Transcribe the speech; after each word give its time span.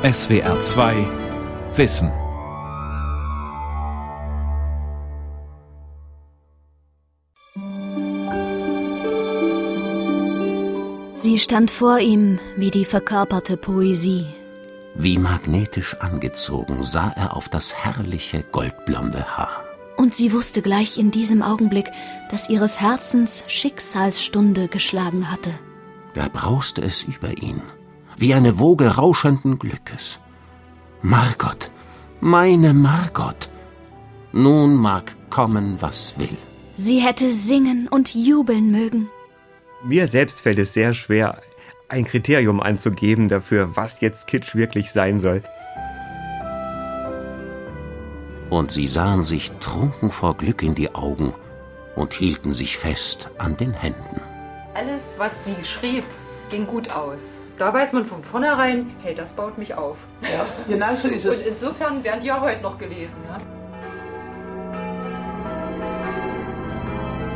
SWR 0.00 0.60
2 0.60 0.94
Wissen. 1.74 2.12
Sie 11.16 11.40
stand 11.40 11.72
vor 11.72 11.98
ihm 11.98 12.38
wie 12.56 12.70
die 12.70 12.84
verkörperte 12.84 13.56
Poesie. 13.56 14.24
Wie 14.94 15.18
magnetisch 15.18 15.96
angezogen 15.96 16.84
sah 16.84 17.12
er 17.16 17.36
auf 17.36 17.48
das 17.48 17.74
herrliche 17.74 18.44
goldblonde 18.52 19.36
Haar. 19.36 19.64
Und 19.96 20.14
sie 20.14 20.32
wusste 20.32 20.62
gleich 20.62 20.96
in 20.96 21.10
diesem 21.10 21.42
Augenblick, 21.42 21.90
dass 22.30 22.48
ihres 22.48 22.80
Herzens 22.80 23.42
Schicksalsstunde 23.48 24.68
geschlagen 24.68 25.28
hatte. 25.28 25.50
Da 26.14 26.28
brauste 26.28 26.82
es 26.82 27.02
über 27.02 27.36
ihn, 27.42 27.62
wie 28.20 28.34
eine 28.34 28.58
Woge 28.58 28.96
rauschenden 28.96 29.58
Glückes. 29.58 30.20
Margot, 31.02 31.70
meine 32.20 32.74
Margot, 32.74 33.48
nun 34.32 34.76
mag 34.76 35.16
kommen, 35.30 35.80
was 35.80 36.18
will. 36.18 36.36
Sie 36.74 36.98
hätte 36.98 37.32
singen 37.32 37.88
und 37.88 38.14
jubeln 38.14 38.70
mögen. 38.70 39.08
Mir 39.84 40.08
selbst 40.08 40.40
fällt 40.40 40.58
es 40.58 40.74
sehr 40.74 40.94
schwer, 40.94 41.40
ein 41.88 42.04
Kriterium 42.04 42.60
anzugeben 42.60 43.28
dafür, 43.28 43.76
was 43.76 44.00
jetzt 44.00 44.26
Kitsch 44.26 44.54
wirklich 44.54 44.90
sein 44.90 45.20
soll. 45.20 45.42
Und 48.50 48.70
sie 48.70 48.86
sahen 48.86 49.24
sich 49.24 49.50
trunken 49.60 50.10
vor 50.10 50.36
Glück 50.36 50.62
in 50.62 50.74
die 50.74 50.94
Augen 50.94 51.34
und 51.96 52.14
hielten 52.14 52.52
sich 52.52 52.76
fest 52.76 53.28
an 53.38 53.56
den 53.56 53.72
Händen. 53.72 54.20
Alles, 54.74 55.16
was 55.18 55.44
sie 55.44 55.64
schrieb, 55.64 56.04
ging 56.48 56.66
gut 56.66 56.90
aus. 56.90 57.34
Da 57.58 57.72
weiß 57.72 57.92
man 57.92 58.04
von 58.04 58.22
vornherein, 58.22 58.94
hey, 59.02 59.14
das 59.14 59.32
baut 59.32 59.58
mich 59.58 59.74
auf. 59.74 59.98
Ja, 60.22 60.46
genau 60.68 60.94
so 60.94 61.08
ist 61.08 61.24
es. 61.24 61.38
Und 61.38 61.46
insofern 61.46 62.04
werden 62.04 62.20
die 62.20 62.28
ja 62.28 62.40
heute 62.40 62.62
noch 62.62 62.78
gelesen. 62.78 63.22
Ja? 63.28 63.40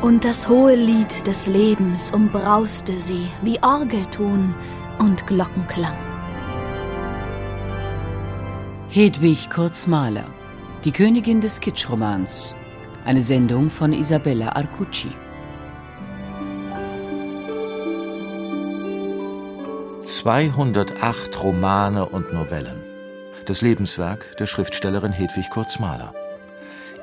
Und 0.03 0.25
das 0.25 0.49
hohe 0.49 0.75
Lied 0.75 1.27
des 1.27 1.47
Lebens 1.47 2.11
umbrauste 2.11 2.99
sie 2.99 3.29
wie 3.43 3.63
Orgelton 3.63 4.55
und 4.99 5.27
Glockenklang. 5.27 5.97
Hedwig 8.89 9.49
Kurzmaler, 9.49 10.27
die 10.85 10.93
Königin 10.93 11.41
des 11.41 11.61
Kitschromans. 11.61 12.55
Eine 13.05 13.23
Sendung 13.23 13.71
von 13.71 13.93
Isabella 13.93 14.51
Arcucci. 14.57 15.11
»208 20.05 21.39
Romane 21.39 22.07
und 22.07 22.33
Novellen. 22.33 22.83
Das 23.47 23.63
Lebenswerk 23.63 24.37
der 24.37 24.47
Schriftstellerin 24.49 25.13
Hedwig 25.13 25.49
Kurzmaler. 25.49 26.13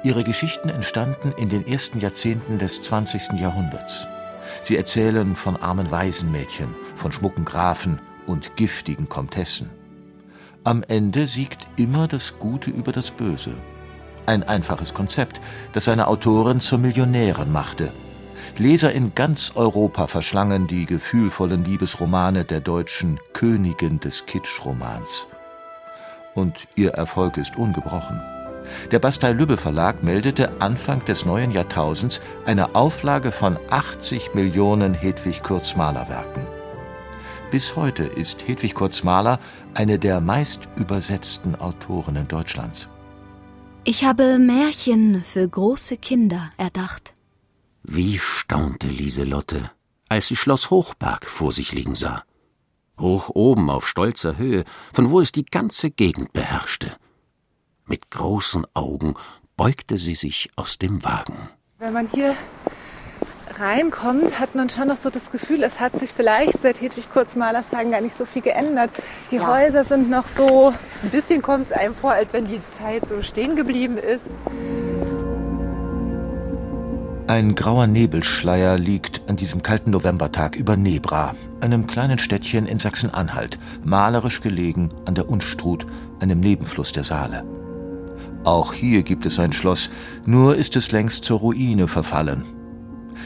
Ihre 0.04 0.26
Geschichten 0.26 0.68
entstanden 0.68 1.34
in 1.38 1.48
den 1.48 1.66
ersten 1.66 2.02
Jahrzehnten 2.02 2.58
des 2.58 2.82
20. 2.82 3.40
Jahrhunderts. 3.40 4.06
Sie 4.62 4.76
erzählen 4.76 5.38
von 5.38 5.56
armen 5.56 5.92
Waisenmädchen, 5.92 6.76
von 6.98 7.14
schmucken 7.14 7.46
Grafen 7.46 8.02
und 8.28 8.58
giftigen 8.58 9.08
Komtessen. 9.08 9.70
Am 10.66 10.84
Ende 10.84 11.26
siegt 11.26 11.68
immer 11.78 12.10
das 12.10 12.38
Gute 12.38 12.70
über 12.70 12.92
das 12.92 13.12
Böse. 13.12 13.54
Ein 14.26 14.44
einfaches 14.44 14.94
Konzept, 14.94 15.40
das 15.72 15.86
seine 15.86 16.08
Autorin 16.08 16.60
zur 16.60 16.80
Millionärin 16.80 17.52
machte. 17.52 17.94
Leser 18.58 18.92
in 18.92 19.16
ganz 19.16 19.54
Europa 19.56 20.08
verschlangen 20.08 20.68
die 20.68 20.86
gefühlvollen 20.86 21.64
Liebesromane 21.64 22.46
der 22.46 22.60
deutschen 22.60 23.20
Königin 23.34 24.00
des 24.00 24.26
Kitschromans. 24.26 25.28
Und 26.36 26.68
ihr 26.76 26.92
Erfolg 26.92 27.38
ist 27.38 27.56
ungebrochen. 27.58 28.22
Der 28.92 29.00
Bastei-Lübbe 29.00 29.58
Verlag 29.58 30.04
meldete 30.04 30.62
Anfang 30.62 31.04
des 31.06 31.26
neuen 31.26 31.52
Jahrtausends 31.52 32.22
eine 32.46 32.76
Auflage 32.76 33.32
von 33.32 33.58
80 33.70 34.34
Millionen 34.36 34.94
Hedwig 34.94 35.42
Kurzmaler 35.42 36.08
Werken. 36.10 36.46
Bis 37.52 37.76
heute 37.76 38.04
ist 38.04 38.48
Hedwig 38.48 38.76
Kurzmaler 38.76 39.40
eine 39.74 39.98
der 39.98 40.22
meist 40.22 40.62
übersetzten 40.76 41.56
Autorinnen 41.56 42.28
Deutschlands. 42.28 42.90
Ich 43.86 44.04
habe 44.06 44.38
Märchen 44.38 45.24
für 45.24 45.48
große 45.48 45.98
Kinder 45.98 46.52
erdacht. 46.58 47.14
Wie 47.92 48.20
staunte 48.20 48.86
Lieselotte, 48.86 49.72
als 50.10 50.28
sie 50.28 50.36
Schloss 50.36 50.70
Hochberg 50.70 51.26
vor 51.26 51.52
sich 51.52 51.72
liegen 51.72 51.96
sah. 51.96 52.22
Hoch 53.00 53.30
oben 53.30 53.72
auf 53.72 53.88
stolzer 53.88 54.38
Höhe, 54.38 54.64
von 54.94 55.10
wo 55.10 55.20
es 55.20 55.32
die 55.32 55.44
ganze 55.44 55.90
Gegend 55.90 56.32
beherrschte. 56.32 56.96
Mit 57.88 58.12
großen 58.12 58.68
Augen 58.76 59.16
beugte 59.58 59.98
sie 59.98 60.14
sich 60.14 60.52
aus 60.56 60.78
dem 60.78 61.04
Wagen. 61.04 61.50
Wenn 61.80 61.94
man 61.94 62.08
hier 62.14 62.36
reinkommt, 63.58 64.40
hat 64.40 64.54
man 64.54 64.70
schon 64.70 64.90
noch 64.90 64.98
so 64.98 65.10
das 65.10 65.32
Gefühl, 65.32 65.64
es 65.64 65.80
hat 65.80 65.98
sich 65.98 66.12
vielleicht 66.12 66.62
seit 66.62 66.82
Hedwig 66.82 67.12
Kurzmalers 67.12 67.70
Tagen 67.70 67.90
gar 67.90 68.02
nicht 68.02 68.16
so 68.16 68.26
viel 68.26 68.44
geändert. 68.44 68.92
Die 69.32 69.38
ja. 69.38 69.48
Häuser 69.48 69.84
sind 69.84 70.12
noch 70.12 70.28
so. 70.28 70.76
Ein 71.02 71.10
bisschen 71.10 71.42
kommt 71.42 71.66
es 71.66 71.72
einem 71.72 71.96
vor, 71.96 72.12
als 72.12 72.34
wenn 72.34 72.46
die 72.46 72.62
Zeit 72.70 73.08
so 73.08 73.24
stehen 73.24 73.56
geblieben 73.56 73.98
ist. 73.98 74.26
Ein 77.30 77.54
grauer 77.54 77.86
Nebelschleier 77.86 78.80
liegt 78.80 79.30
an 79.30 79.36
diesem 79.36 79.62
kalten 79.62 79.92
Novembertag 79.92 80.56
über 80.56 80.76
Nebra, 80.76 81.36
einem 81.62 81.86
kleinen 81.86 82.18
Städtchen 82.18 82.66
in 82.66 82.80
Sachsen-Anhalt, 82.80 83.60
malerisch 83.84 84.42
gelegen 84.42 84.90
an 85.06 85.14
der 85.14 85.30
Unstrut, 85.30 85.86
einem 86.22 86.40
Nebenfluss 86.40 86.92
der 86.92 87.04
Saale. 87.04 87.46
Auch 88.46 88.74
hier 88.74 89.04
gibt 89.04 89.28
es 89.28 89.38
ein 89.38 89.54
Schloss, 89.54 89.92
nur 90.26 90.56
ist 90.56 90.76
es 90.76 90.92
längst 90.92 91.24
zur 91.24 91.38
Ruine 91.38 91.88
verfallen. 91.88 92.46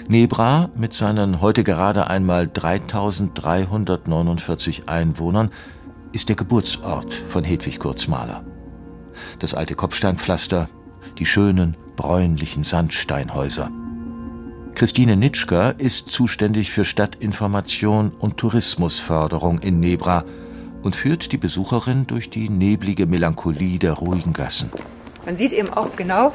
Nebra 0.09 0.69
mit 0.75 0.93
seinen 0.93 1.39
heute 1.39 1.63
gerade 1.63 2.07
einmal 2.07 2.49
3349 2.49 4.89
Einwohnern 4.89 5.49
ist 6.11 6.27
der 6.27 6.35
Geburtsort 6.35 7.13
von 7.29 7.45
Hedwig 7.45 7.79
Kurzmaler. 7.79 8.43
Das 9.39 9.53
alte 9.53 9.75
Kopfsteinpflaster, 9.75 10.67
die 11.19 11.25
schönen 11.25 11.77
bräunlichen 11.95 12.65
Sandsteinhäuser. 12.65 13.71
Christine 14.75 15.15
Nitschka 15.15 15.69
ist 15.69 16.09
zuständig 16.09 16.71
für 16.71 16.83
Stadtinformation 16.83 18.11
und 18.19 18.37
Tourismusförderung 18.37 19.59
in 19.59 19.79
Nebra 19.79 20.25
und 20.81 20.95
führt 20.95 21.31
die 21.31 21.37
Besucherin 21.37 22.07
durch 22.07 22.31
die 22.31 22.49
neblige 22.49 23.05
Melancholie 23.05 23.77
der 23.77 23.93
ruhigen 23.93 24.33
Gassen. 24.33 24.71
Man 25.25 25.37
sieht 25.37 25.53
eben 25.53 25.71
auch 25.71 25.95
genau, 25.95 26.33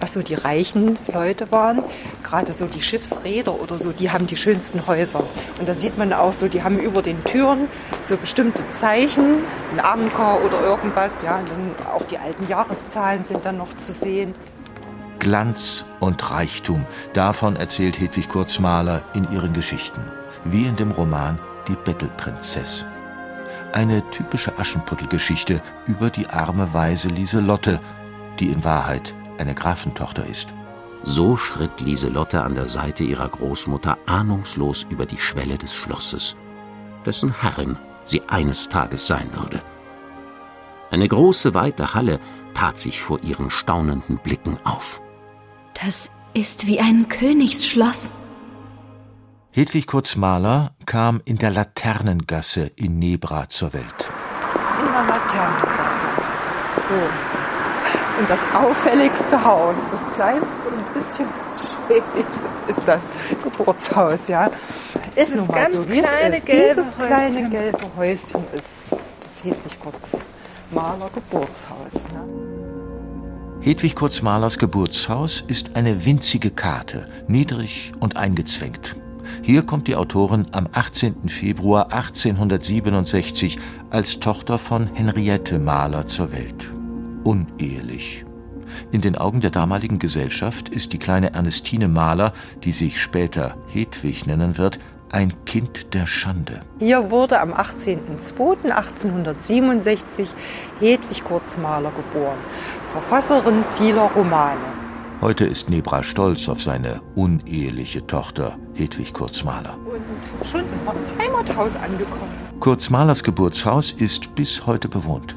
was 0.00 0.12
so 0.12 0.20
die 0.20 0.34
reichen 0.34 0.98
Leute 1.10 1.50
waren. 1.52 1.82
Gerade 2.22 2.52
so 2.52 2.66
die 2.66 2.82
Schiffsräder 2.82 3.58
oder 3.58 3.78
so, 3.78 3.92
die 3.92 4.10
haben 4.10 4.26
die 4.26 4.36
schönsten 4.36 4.86
Häuser. 4.86 5.22
Und 5.58 5.68
da 5.68 5.74
sieht 5.74 5.96
man 5.96 6.12
auch 6.12 6.32
so, 6.34 6.48
die 6.48 6.62
haben 6.62 6.78
über 6.78 7.00
den 7.02 7.22
Türen 7.24 7.68
so 8.06 8.16
bestimmte 8.16 8.62
Zeichen, 8.74 9.38
ein 9.72 9.80
Anker 9.80 10.44
oder 10.44 10.60
irgendwas. 10.60 11.22
Ja, 11.22 11.38
und 11.38 11.48
dann 11.48 11.86
auch 11.94 12.04
die 12.04 12.18
alten 12.18 12.46
Jahreszahlen 12.48 13.24
sind 13.26 13.46
dann 13.46 13.56
noch 13.56 13.74
zu 13.78 13.92
sehen. 13.92 14.34
Glanz 15.18 15.84
und 16.00 16.30
Reichtum, 16.30 16.86
davon 17.12 17.56
erzählt 17.56 17.98
Hedwig 17.98 18.28
Kurzmaler 18.28 19.02
in 19.14 19.30
ihren 19.32 19.52
Geschichten, 19.52 20.00
wie 20.44 20.66
in 20.66 20.76
dem 20.76 20.90
Roman 20.90 21.38
Die 21.68 21.76
Bettelprinzess. 21.76 22.84
Eine 23.72 24.08
typische 24.10 24.58
Aschenputtelgeschichte 24.58 25.60
über 25.86 26.10
die 26.10 26.28
arme 26.28 26.72
Weise 26.72 27.08
Lieselotte, 27.08 27.80
die 28.38 28.48
in 28.48 28.64
Wahrheit 28.64 29.14
eine 29.38 29.54
Grafentochter 29.54 30.26
ist. 30.26 30.48
So 31.02 31.36
schritt 31.36 31.80
Lieselotte 31.80 32.42
an 32.42 32.54
der 32.54 32.66
Seite 32.66 33.04
ihrer 33.04 33.28
Großmutter 33.28 33.98
ahnungslos 34.06 34.86
über 34.88 35.06
die 35.06 35.18
Schwelle 35.18 35.58
des 35.58 35.74
Schlosses, 35.74 36.36
dessen 37.04 37.32
Herrin 37.42 37.76
sie 38.04 38.22
eines 38.28 38.68
Tages 38.68 39.06
sein 39.06 39.28
würde. 39.34 39.62
Eine 40.90 41.08
große, 41.08 41.54
weite 41.54 41.94
Halle 41.94 42.20
tat 42.54 42.78
sich 42.78 43.00
vor 43.00 43.22
ihren 43.22 43.50
staunenden 43.50 44.18
Blicken 44.18 44.56
auf. 44.64 45.00
Das 45.84 46.10
ist 46.32 46.66
wie 46.66 46.80
ein 46.80 47.08
Königsschloss. 47.08 48.12
Hedwig 49.50 49.86
Kurzmaler 49.86 50.72
kam 50.86 51.20
in 51.24 51.38
der 51.38 51.50
Laternengasse 51.50 52.70
in 52.76 52.98
Nebra 52.98 53.48
zur 53.48 53.72
Welt. 53.72 54.10
In 54.80 54.92
der 54.92 55.04
Laternengasse. 55.04 56.06
So, 56.88 56.94
und 58.18 58.30
das 58.30 58.40
auffälligste 58.54 59.44
Haus, 59.44 59.76
das 59.90 60.04
kleinste 60.14 60.68
und 60.68 60.78
ein 60.78 60.94
bisschen 60.94 61.26
schäbigste 61.88 62.48
ist 62.68 62.86
das 62.86 63.02
Geburtshaus, 63.42 64.18
ja. 64.28 64.50
Ist 65.14 65.34
nun 65.34 65.46
mal 65.46 65.70
so, 65.70 65.88
wie 65.88 65.98
es 65.98 66.06
ist. 66.06 66.48
Dieses 66.48 66.86
Häuschen. 66.96 67.06
kleine 67.06 67.50
gelbe 67.50 67.90
Häuschen 67.96 68.44
ist 68.52 68.92
das 68.92 69.44
Hedwig 69.44 69.78
Kurzmaler 69.80 71.10
Geburtshaus. 71.14 71.92
Ne? 72.12 72.55
Hedwig 73.60 73.96
Kurzmalers 73.96 74.58
Geburtshaus 74.58 75.42
ist 75.46 75.74
eine 75.74 76.04
winzige 76.04 76.50
Karte, 76.50 77.08
niedrig 77.26 77.92
und 77.98 78.16
eingezwängt. 78.16 78.94
Hier 79.42 79.64
kommt 79.64 79.88
die 79.88 79.96
Autorin 79.96 80.46
am 80.52 80.68
18. 80.72 81.28
Februar 81.28 81.92
1867 81.92 83.58
als 83.90 84.20
Tochter 84.20 84.58
von 84.58 84.88
Henriette 84.94 85.58
Mahler 85.58 86.06
zur 86.06 86.32
Welt. 86.32 86.70
Unehelich. 87.24 88.24
In 88.92 89.00
den 89.00 89.16
Augen 89.16 89.40
der 89.40 89.50
damaligen 89.50 89.98
Gesellschaft 89.98 90.68
ist 90.68 90.92
die 90.92 90.98
kleine 90.98 91.32
Ernestine 91.32 91.88
Mahler, 91.88 92.32
die 92.62 92.72
sich 92.72 93.00
später 93.00 93.56
Hedwig 93.68 94.26
nennen 94.26 94.58
wird, 94.58 94.78
ein 95.10 95.32
Kind 95.44 95.92
der 95.94 96.06
Schande. 96.06 96.60
Hier 96.78 97.10
wurde 97.10 97.40
am 97.40 97.54
18.02.1867 97.54 100.28
Hedwig 100.80 101.24
Kurzmaler 101.24 101.90
geboren, 101.92 102.38
Verfasserin 102.96 103.62
vieler 103.76 104.10
Romane. 104.16 104.58
Heute 105.20 105.44
ist 105.44 105.68
Nebra 105.68 106.02
stolz 106.02 106.48
auf 106.48 106.62
seine 106.62 107.02
uneheliche 107.14 108.06
Tochter 108.06 108.56
Hedwig 108.72 109.12
Kurzmaler. 109.12 109.76
Und 109.84 110.48
schon 110.48 110.66
sind 110.66 110.82
wir 110.82 110.92
im 110.92 111.18
Heimathaus 111.22 111.76
angekommen. 111.76 112.32
Kurzmalers 112.58 113.22
Geburtshaus 113.22 113.92
ist 113.92 114.34
bis 114.34 114.66
heute 114.66 114.88
bewohnt. 114.88 115.36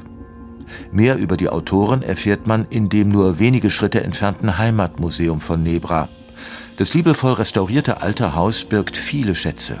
Mehr 0.90 1.18
über 1.18 1.36
die 1.36 1.50
Autorin 1.50 2.00
erfährt 2.00 2.46
man 2.46 2.66
in 2.70 2.88
dem 2.88 3.10
nur 3.10 3.38
wenige 3.38 3.68
Schritte 3.68 4.02
entfernten 4.04 4.56
Heimatmuseum 4.56 5.42
von 5.42 5.62
Nebra. 5.62 6.08
Das 6.78 6.94
liebevoll 6.94 7.34
restaurierte 7.34 8.00
alte 8.00 8.34
Haus 8.34 8.64
birgt 8.64 8.96
viele 8.96 9.34
Schätze. 9.34 9.80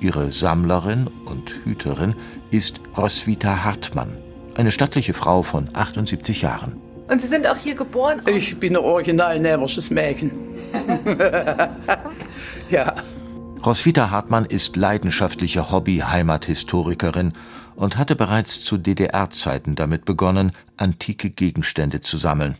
Ihre 0.00 0.32
Sammlerin 0.32 1.10
und 1.26 1.56
Hüterin 1.64 2.14
ist 2.50 2.80
Roswitha 2.96 3.64
Hartmann, 3.64 4.16
eine 4.54 4.72
stattliche 4.72 5.12
Frau 5.12 5.42
von 5.42 5.68
78 5.74 6.40
Jahren. 6.40 6.85
Und 7.08 7.20
Sie 7.20 7.26
sind 7.26 7.46
auch 7.46 7.56
hier 7.56 7.74
geboren? 7.74 8.22
Ich 8.26 8.58
bin 8.58 8.76
ein 8.76 8.82
original 8.82 9.38
närrisches 9.38 9.90
Mädchen. 9.90 10.32
ja. 12.70 12.94
Roswitha 13.64 14.10
Hartmann 14.10 14.44
ist 14.44 14.76
leidenschaftliche 14.76 15.70
Hobby-Heimathistorikerin 15.70 17.32
und 17.74 17.96
hatte 17.96 18.16
bereits 18.16 18.62
zu 18.62 18.76
DDR-Zeiten 18.78 19.74
damit 19.74 20.04
begonnen, 20.04 20.52
antike 20.76 21.30
Gegenstände 21.30 22.00
zu 22.00 22.16
sammeln. 22.16 22.56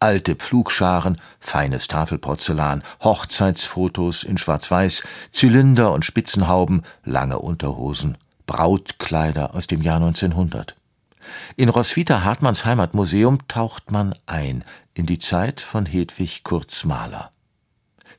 Alte 0.00 0.36
Pflugscharen, 0.36 1.20
feines 1.40 1.88
Tafelporzellan, 1.88 2.82
Hochzeitsfotos 3.02 4.22
in 4.22 4.38
Schwarz-Weiß, 4.38 5.02
Zylinder 5.32 5.92
und 5.92 6.04
Spitzenhauben, 6.04 6.82
lange 7.04 7.38
Unterhosen, 7.40 8.16
Brautkleider 8.46 9.54
aus 9.54 9.66
dem 9.66 9.82
Jahr 9.82 9.96
1900. 9.96 10.77
In 11.56 11.68
Roswitha 11.68 12.24
Hartmanns 12.24 12.64
Heimatmuseum 12.64 13.46
taucht 13.48 13.90
man 13.90 14.14
ein 14.26 14.64
in 14.94 15.06
die 15.06 15.18
Zeit 15.18 15.60
von 15.60 15.86
Hedwig 15.86 16.44
Kurzmaler. 16.44 17.30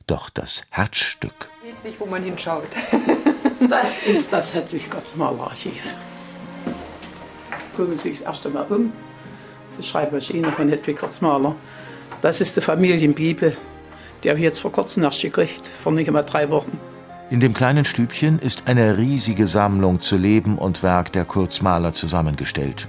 Doch 0.06 0.30
das 0.30 0.64
Herzstück. 0.70 1.48
Hedwig, 1.62 1.96
wo 1.98 2.06
man 2.06 2.22
hinschaut. 2.22 2.68
das 3.68 4.02
ist 4.02 4.32
das 4.32 4.54
Hedwig 4.54 4.90
Kurzmaler 4.90 5.42
Archiv. 5.42 5.94
Gucken 7.76 7.96
Sie 7.96 8.10
sich 8.10 8.18
das 8.18 8.26
erste 8.26 8.48
Mal 8.48 8.64
um. 8.64 8.92
Die 9.78 9.82
Schreibmaschine 9.82 10.52
von 10.52 10.68
Hedwig 10.68 10.98
Kurzmaler. 10.98 11.54
Das 12.22 12.40
ist 12.40 12.56
die 12.56 12.60
Familienbibel. 12.60 13.56
Die 14.22 14.28
habe 14.28 14.38
ich 14.38 14.44
jetzt 14.44 14.60
vor 14.60 14.72
kurzem 14.72 15.02
erst 15.02 15.22
gekriegt, 15.22 15.66
vor 15.66 15.92
nicht 15.92 16.08
einmal 16.08 16.24
drei 16.24 16.50
Wochen. 16.50 16.78
In 17.30 17.40
dem 17.40 17.54
kleinen 17.54 17.84
Stübchen 17.84 18.40
ist 18.40 18.64
eine 18.66 18.98
riesige 18.98 19.46
Sammlung 19.46 20.00
zu 20.00 20.16
Leben 20.16 20.58
und 20.58 20.82
Werk 20.82 21.12
der 21.12 21.24
Kurzmaler 21.24 21.92
zusammengestellt. 21.92 22.88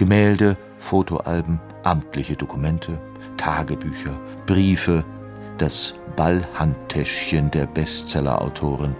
Gemälde, 0.00 0.56
Fotoalben, 0.78 1.60
amtliche 1.82 2.34
Dokumente, 2.34 2.98
Tagebücher, 3.36 4.18
Briefe, 4.46 5.04
das 5.58 5.94
Ballhandtäschchen 6.16 7.50
der 7.50 7.66
Bestsellerautorin 7.66 8.96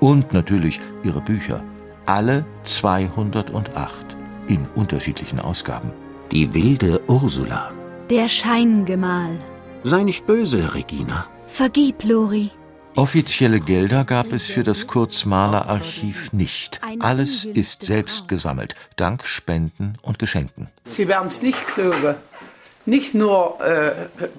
und 0.00 0.34
natürlich 0.34 0.80
ihre 1.02 1.22
Bücher, 1.22 1.64
alle 2.04 2.44
208 2.64 4.04
in 4.46 4.66
unterschiedlichen 4.74 5.40
Ausgaben. 5.40 5.90
Die 6.30 6.52
wilde 6.52 7.00
Ursula. 7.06 7.72
Der 8.10 8.28
Scheingemahl. 8.28 9.38
Sei 9.82 10.02
nicht 10.02 10.26
böse, 10.26 10.74
Regina. 10.74 11.24
Vergib, 11.46 12.04
Lori. 12.04 12.50
Offizielle 12.96 13.58
Gelder 13.58 14.04
gab 14.04 14.32
es 14.32 14.46
für 14.46 14.62
das 14.62 14.86
Kurzmaler-Archiv 14.86 16.32
nicht. 16.32 16.80
Alles 17.00 17.44
ist 17.44 17.84
selbst 17.84 18.28
gesammelt, 18.28 18.76
dank 18.94 19.26
Spenden 19.26 19.98
und 20.02 20.20
Geschenken. 20.20 20.68
Sie 20.84 21.08
werden 21.08 21.26
es 21.26 21.42
nicht 21.42 21.58
glauben. 21.74 22.14
Nicht 22.86 23.14
nur 23.14 23.60
äh, 23.60 23.92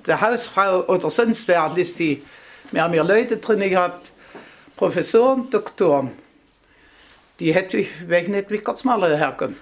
der 0.08 0.22
Hausfrau 0.22 0.86
oder 0.86 1.10
sonst 1.10 1.48
wer 1.50 1.70
ist 1.76 2.00
die. 2.00 2.24
Wir 2.72 2.84
haben 2.84 2.94
hier 2.94 3.04
Leute 3.04 3.38
drin 3.38 3.60
gehabt, 3.60 4.12
Professoren, 4.78 5.50
Doktoren. 5.50 6.12
Die 7.42 7.54
hätte 7.54 7.78
ich, 7.78 7.90
welchen 8.08 8.32
nicht 8.32 8.52
wie 8.52 8.60
Kurzmaler 8.60 9.18
herkommen. 9.18 9.56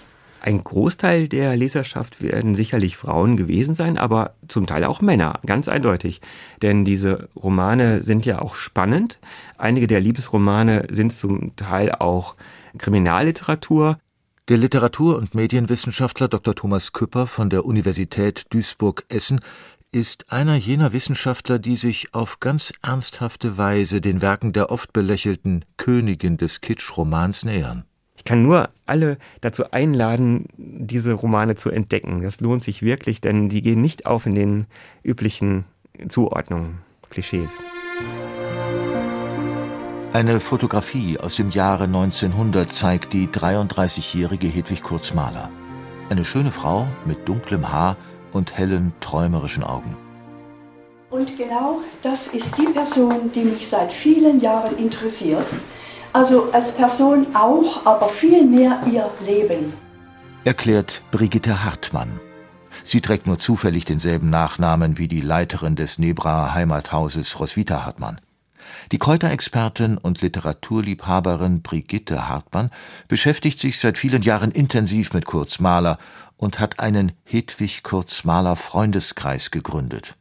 Ein 0.45 0.61
Großteil 0.61 1.29
der 1.29 1.55
Leserschaft 1.55 2.21
werden 2.21 2.53
sicherlich 2.53 2.97
Frauen 2.97 3.37
gewesen 3.37 3.75
sein, 3.75 3.97
aber 3.97 4.35
zum 4.49 4.67
Teil 4.67 4.83
auch 4.83 4.99
Männer, 4.99 5.39
ganz 5.45 5.69
eindeutig. 5.69 6.19
Denn 6.61 6.83
diese 6.83 7.29
Romane 7.33 8.03
sind 8.03 8.25
ja 8.25 8.41
auch 8.41 8.55
spannend. 8.55 9.19
Einige 9.57 9.87
der 9.87 10.01
Liebesromane 10.01 10.87
sind 10.91 11.13
zum 11.13 11.55
Teil 11.55 11.93
auch 11.93 12.35
Kriminalliteratur. 12.77 13.97
Der 14.49 14.57
Literatur- 14.57 15.15
und 15.15 15.33
Medienwissenschaftler 15.33 16.27
Dr. 16.27 16.55
Thomas 16.55 16.91
Küpper 16.91 17.25
von 17.25 17.49
der 17.49 17.63
Universität 17.63 18.43
Duisburg-Essen 18.49 19.39
ist 19.93 20.29
einer 20.29 20.55
jener 20.55 20.91
Wissenschaftler, 20.91 21.57
die 21.57 21.77
sich 21.77 22.13
auf 22.13 22.41
ganz 22.41 22.73
ernsthafte 22.81 23.57
Weise 23.57 24.01
den 24.01 24.21
Werken 24.21 24.51
der 24.51 24.71
oft 24.71 24.91
belächelten 24.91 25.63
Königin 25.77 26.35
des 26.35 26.59
Kitsch-Romans 26.59 27.45
nähern. 27.45 27.85
Ich 28.23 28.29
kann 28.29 28.41
nur 28.41 28.69
alle 28.85 29.17
dazu 29.41 29.71
einladen, 29.71 30.45
diese 30.55 31.11
Romane 31.11 31.55
zu 31.55 31.69
entdecken. 31.69 32.21
Das 32.21 32.39
lohnt 32.39 32.63
sich 32.63 32.81
wirklich, 32.81 33.19
denn 33.19 33.49
die 33.49 33.61
gehen 33.61 33.81
nicht 33.81 34.05
auf 34.05 34.25
in 34.25 34.33
den 34.33 34.65
üblichen 35.03 35.65
Zuordnungen, 36.07 36.77
Klischees. 37.09 37.51
Eine 40.13 40.39
Fotografie 40.39 41.19
aus 41.19 41.35
dem 41.35 41.49
Jahre 41.51 41.83
1900 41.83 42.71
zeigt 42.71 43.11
die 43.11 43.27
33-jährige 43.27 44.47
Hedwig 44.47 44.83
Kurzmaler. 44.83 45.49
Eine 46.09 46.23
schöne 46.23 46.53
Frau 46.53 46.87
mit 47.03 47.27
dunklem 47.27 47.73
Haar 47.73 47.97
und 48.31 48.57
hellen, 48.57 48.93
träumerischen 49.01 49.65
Augen. 49.65 49.97
Und 51.09 51.35
genau 51.35 51.79
das 52.01 52.27
ist 52.27 52.57
die 52.57 52.67
Person, 52.67 53.33
die 53.35 53.43
mich 53.43 53.67
seit 53.67 53.91
vielen 53.91 54.39
Jahren 54.39 54.77
interessiert. 54.77 55.47
Also 56.13 56.51
als 56.53 56.75
Person 56.75 57.25
auch, 57.35 57.87
aber 57.87 58.07
vielmehr 58.07 58.79
ihr 58.85 59.09
Leben. 59.25 59.73
Erklärt 60.45 61.01
Brigitte 61.09 61.63
Hartmann. 61.63 62.19
Sie 62.83 63.01
trägt 63.01 63.25
nur 63.25 63.39
zufällig 63.39 63.85
denselben 63.85 64.29
Nachnamen 64.29 64.99
wie 64.99 65.07
die 65.07 65.21
Leiterin 65.21 65.75
des 65.75 65.97
Nebraer 65.97 66.53
Heimathauses 66.53 67.39
Roswitha 67.39 67.83
Hartmann. 67.83 68.21
Die 68.91 68.99
Kräuterexpertin 68.99 69.97
und 69.97 70.21
Literaturliebhaberin 70.21 71.63
Brigitte 71.63 72.27
Hartmann 72.27 72.69
beschäftigt 73.07 73.57
sich 73.57 73.79
seit 73.79 73.97
vielen 73.97 74.21
Jahren 74.21 74.51
intensiv 74.51 75.13
mit 75.13 75.25
Kurz 75.25 75.59
Mahler 75.59 75.97
und 76.37 76.59
hat 76.59 76.79
einen 76.79 77.13
Hedwig 77.23 77.81
Kurz 77.81 78.23
Mahler 78.23 78.55
Freundeskreis 78.55 79.49
gegründet. 79.49 80.15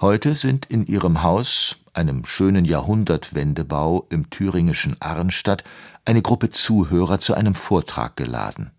Heute 0.00 0.34
sind 0.34 0.66
in 0.66 0.84
ihrem 0.86 1.22
Haus 1.22 1.76
einem 1.96 2.24
schönen 2.26 2.64
Jahrhundertwendebau 2.64 4.06
im 4.10 4.30
thüringischen 4.30 4.96
Arnstadt, 5.00 5.64
eine 6.04 6.22
Gruppe 6.22 6.50
Zuhörer 6.50 7.18
zu 7.18 7.34
einem 7.34 7.54
Vortrag 7.54 8.16
geladen. 8.16 8.70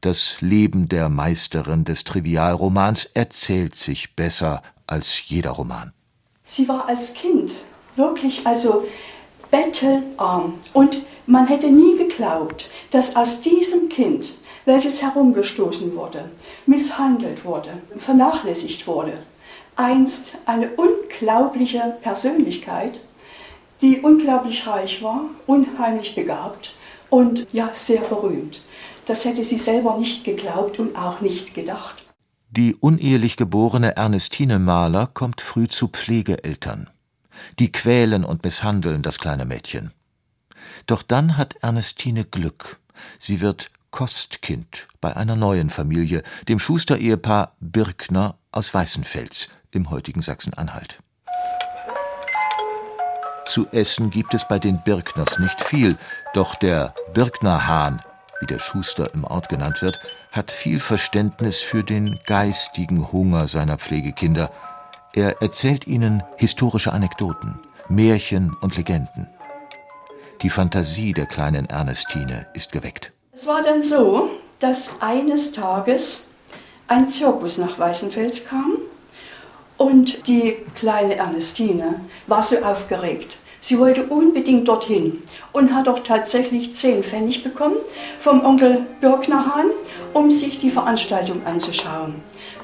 Das 0.00 0.40
Leben 0.40 0.88
der 0.88 1.08
Meisterin 1.08 1.84
des 1.84 2.04
Trivialromans 2.04 3.04
erzählt 3.14 3.76
sich 3.76 4.16
besser 4.16 4.62
als 4.86 5.28
jeder 5.28 5.50
Roman. 5.50 5.92
Sie 6.44 6.68
war 6.68 6.88
als 6.88 7.14
Kind 7.14 7.52
wirklich 7.96 8.46
also 8.46 8.84
bettelarm 9.50 10.54
und 10.72 11.02
man 11.26 11.46
hätte 11.46 11.70
nie 11.70 11.96
geglaubt, 11.96 12.68
dass 12.90 13.14
aus 13.14 13.40
diesem 13.42 13.88
Kind, 13.88 14.32
welches 14.64 15.02
herumgestoßen 15.02 15.94
wurde, 15.94 16.30
misshandelt 16.66 17.44
wurde, 17.44 17.70
vernachlässigt 17.96 18.86
wurde, 18.86 19.18
einst 19.76 20.32
eine 20.46 20.70
unglaubliche 20.70 21.96
Persönlichkeit, 22.02 23.00
die 23.80 24.00
unglaublich 24.00 24.66
reich 24.66 25.02
war, 25.02 25.30
unheimlich 25.46 26.14
begabt 26.14 26.74
und 27.10 27.46
ja 27.52 27.70
sehr 27.74 28.00
berühmt. 28.02 28.60
Das 29.06 29.24
hätte 29.24 29.44
sie 29.44 29.58
selber 29.58 29.98
nicht 29.98 30.24
geglaubt 30.24 30.78
und 30.78 30.96
auch 30.96 31.20
nicht 31.20 31.54
gedacht. 31.54 32.06
Die 32.50 32.74
unehelich 32.74 33.36
geborene 33.36 33.96
Ernestine 33.96 34.58
Mahler 34.58 35.08
kommt 35.12 35.40
früh 35.40 35.68
zu 35.68 35.88
Pflegeeltern. 35.88 36.90
Die 37.58 37.72
quälen 37.72 38.24
und 38.24 38.44
misshandeln 38.44 39.02
das 39.02 39.18
kleine 39.18 39.46
Mädchen. 39.46 39.92
Doch 40.86 41.02
dann 41.02 41.36
hat 41.36 41.56
Ernestine 41.62 42.24
Glück. 42.24 42.78
Sie 43.18 43.40
wird 43.40 43.70
Kostkind 43.92 44.88
bei 45.00 45.14
einer 45.14 45.36
neuen 45.36 45.70
Familie, 45.70 46.22
dem 46.48 46.58
Schuster-Ehepaar 46.58 47.52
Birkner 47.60 48.36
aus 48.50 48.74
Weißenfels, 48.74 49.50
im 49.70 49.90
heutigen 49.90 50.22
Sachsen-Anhalt. 50.22 50.98
Zu 53.44 53.68
essen 53.70 54.10
gibt 54.10 54.34
es 54.34 54.48
bei 54.48 54.58
den 54.58 54.82
Birkners 54.82 55.38
nicht 55.38 55.60
viel, 55.62 55.96
doch 56.32 56.54
der 56.54 56.94
Birknerhahn, 57.12 58.00
wie 58.40 58.46
der 58.46 58.58
Schuster 58.58 59.12
im 59.12 59.24
Ort 59.24 59.48
genannt 59.48 59.82
wird, 59.82 60.00
hat 60.32 60.50
viel 60.50 60.80
Verständnis 60.80 61.60
für 61.60 61.84
den 61.84 62.18
geistigen 62.26 63.12
Hunger 63.12 63.46
seiner 63.46 63.76
Pflegekinder. 63.76 64.50
Er 65.12 65.42
erzählt 65.42 65.86
ihnen 65.86 66.22
historische 66.38 66.92
Anekdoten, 66.92 67.60
Märchen 67.90 68.54
und 68.62 68.76
Legenden. 68.76 69.28
Die 70.40 70.50
Fantasie 70.50 71.12
der 71.12 71.26
kleinen 71.26 71.66
Ernestine 71.66 72.46
ist 72.54 72.72
geweckt. 72.72 73.12
Es 73.42 73.48
war 73.48 73.60
dann 73.60 73.82
so, 73.82 74.30
dass 74.60 75.00
eines 75.00 75.50
Tages 75.50 76.26
ein 76.86 77.08
Zirkus 77.08 77.58
nach 77.58 77.76
Weißenfels 77.76 78.46
kam 78.46 78.78
und 79.76 80.28
die 80.28 80.58
kleine 80.76 81.16
Ernestine 81.16 82.02
war 82.28 82.44
so 82.44 82.58
aufgeregt. 82.58 83.38
Sie 83.58 83.80
wollte 83.80 84.04
unbedingt 84.04 84.68
dorthin 84.68 85.24
und 85.50 85.74
hat 85.74 85.88
auch 85.88 85.98
tatsächlich 86.04 86.76
zehn 86.76 87.02
Pfennig 87.02 87.42
bekommen 87.42 87.78
vom 88.20 88.44
Onkel 88.44 88.86
Birknerhahn, 89.00 89.72
um 90.12 90.30
sich 90.30 90.60
die 90.60 90.70
Veranstaltung 90.70 91.44
anzuschauen. 91.44 92.22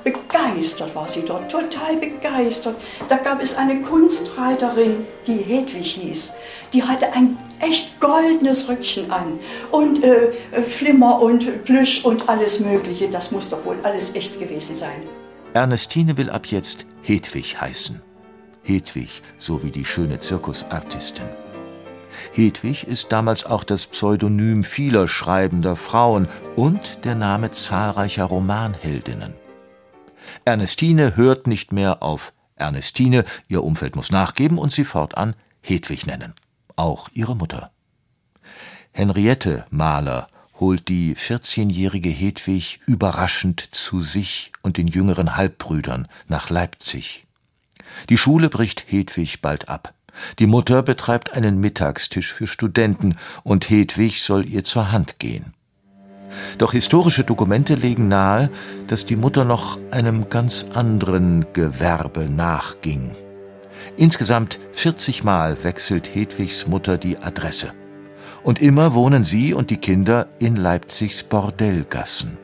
Begeistert 0.09 0.95
war 0.95 1.09
sie 1.09 1.23
dort, 1.23 1.51
total 1.51 1.97
begeistert. 1.97 2.77
Da 3.09 3.17
gab 3.19 3.43
es 3.43 3.57
eine 3.57 3.83
Kunstreiterin, 3.83 5.05
die 5.27 5.37
Hedwig 5.37 5.87
hieß. 5.87 6.35
Die 6.73 6.83
hatte 6.83 7.13
ein 7.13 7.37
echt 7.61 8.01
goldenes 8.01 8.69
Röckchen 8.69 9.11
an 9.11 9.39
und 9.71 10.03
äh, 10.03 10.33
Flimmer 10.67 11.21
und 11.21 11.65
Plüsch 11.65 12.05
und 12.05 12.29
alles 12.29 12.61
Mögliche. 12.61 13.09
Das 13.09 13.31
muss 13.33 13.49
doch 13.49 13.65
wohl 13.65 13.77
alles 13.83 14.15
echt 14.15 14.41
gewesen 14.41 14.75
sein. 14.75 15.03
Ernestine 15.55 16.17
will 16.17 16.31
ab 16.31 16.47
jetzt 16.47 16.87
Hedwig 17.03 17.61
heißen. 17.61 18.01
Hedwig, 18.63 19.23
so 19.39 19.63
wie 19.63 19.71
die 19.71 19.85
schöne 19.85 20.19
Zirkusartistin. 20.19 21.25
Hedwig 22.33 22.87
ist 22.87 23.13
damals 23.13 23.45
auch 23.47 23.65
das 23.65 23.87
Pseudonym 23.87 24.65
vieler 24.65 25.09
schreibender 25.09 25.77
Frauen 25.77 26.29
und 26.57 27.05
der 27.05 27.15
Name 27.15 27.51
zahlreicher 27.51 28.25
Romanheldinnen. 28.25 29.35
Ernestine 30.49 31.15
hört 31.15 31.47
nicht 31.47 31.73
mehr 31.73 32.03
auf 32.03 32.33
Ernestine, 32.57 33.27
ihr 33.49 33.63
Umfeld 33.63 33.97
muss 33.97 34.11
nachgeben 34.11 34.57
und 34.57 34.73
sie 34.73 34.85
fortan 34.85 35.35
Hedwig 35.61 36.07
nennen. 36.07 36.33
Auch 36.75 37.11
ihre 37.13 37.37
Mutter. 37.37 37.71
Henriette 38.91 39.67
Mahler 39.69 40.29
holt 40.59 40.89
die 40.89 41.15
14-jährige 41.15 42.09
Hedwig 42.09 42.81
überraschend 42.87 43.61
zu 43.73 44.01
sich 44.01 44.51
und 44.63 44.79
den 44.79 44.87
jüngeren 44.87 45.37
Halbbrüdern 45.37 46.09
nach 46.29 46.49
Leipzig. 46.49 47.27
Die 48.09 48.17
Schule 48.17 48.49
bricht 48.49 48.87
Hedwig 48.89 49.43
bald 49.43 49.69
ab. 49.69 49.93
Die 50.39 50.47
Mutter 50.47 50.83
betreibt 50.83 51.35
einen 51.35 51.61
Mittagstisch 51.61 52.33
für 52.33 52.47
Studenten 52.47 53.19
und 53.45 53.69
Hedwig 53.69 54.23
soll 54.23 54.49
ihr 54.49 54.65
zur 54.65 54.93
Hand 54.93 55.19
gehen. 55.19 55.53
Doch 56.59 56.73
historische 56.73 57.25
Dokumente 57.25 57.75
legen 57.75 58.09
nahe, 58.09 58.51
dass 58.87 59.07
die 59.07 59.17
Mutter 59.17 59.45
noch 59.45 59.79
einem 59.91 60.29
ganz 60.29 60.67
anderen 60.75 61.47
Gewerbe 61.53 62.29
nachging. 62.29 63.13
Insgesamt 63.97 64.59
40 64.73 65.25
Mal 65.25 65.63
wechselt 65.65 66.15
Hedwigs 66.15 66.67
Mutter 66.67 66.99
die 66.99 67.19
Adresse. 67.19 67.73
Und 68.43 68.61
immer 68.61 68.95
wohnen 68.95 69.25
sie 69.25 69.53
und 69.53 69.71
die 69.71 69.77
Kinder 69.77 70.29
in 70.39 70.57
Leipzigs 70.57 71.23
Bordellgassen. 71.23 72.39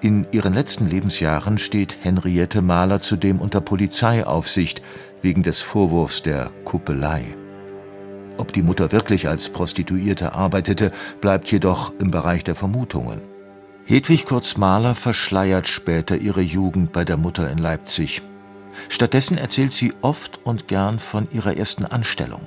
In 0.00 0.26
ihren 0.30 0.54
letzten 0.54 0.88
Lebensjahren 0.88 1.58
steht 1.58 1.96
Henriette 2.02 2.62
Mahler 2.62 3.00
zudem 3.00 3.40
unter 3.40 3.60
Polizeiaufsicht 3.60 4.80
wegen 5.22 5.42
des 5.42 5.60
Vorwurfs 5.60 6.22
der 6.22 6.50
Kuppelei. 6.64 7.24
Ob 8.38 8.52
die 8.52 8.62
Mutter 8.62 8.92
wirklich 8.92 9.28
als 9.28 9.48
Prostituierte 9.50 10.32
arbeitete, 10.32 10.92
bleibt 11.20 11.50
jedoch 11.50 11.92
im 11.98 12.10
Bereich 12.10 12.44
der 12.44 12.54
Vermutungen. 12.54 13.20
Hedwig 13.84 14.26
Kurz 14.26 14.56
Mahler 14.56 14.94
verschleiert 14.94 15.66
später 15.66 16.16
ihre 16.16 16.42
Jugend 16.42 16.92
bei 16.92 17.04
der 17.04 17.16
Mutter 17.16 17.50
in 17.50 17.58
Leipzig. 17.58 18.22
Stattdessen 18.88 19.36
erzählt 19.36 19.72
sie 19.72 19.92
oft 20.02 20.40
und 20.44 20.68
gern 20.68 20.98
von 20.98 21.26
ihrer 21.32 21.56
ersten 21.56 21.84
Anstellung. 21.84 22.46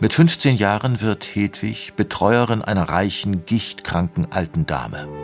Mit 0.00 0.12
15 0.12 0.56
Jahren 0.56 1.00
wird 1.00 1.24
Hedwig 1.24 1.94
Betreuerin 1.96 2.62
einer 2.62 2.88
reichen, 2.88 3.46
gichtkranken 3.46 4.26
alten 4.30 4.66
Dame. 4.66 5.23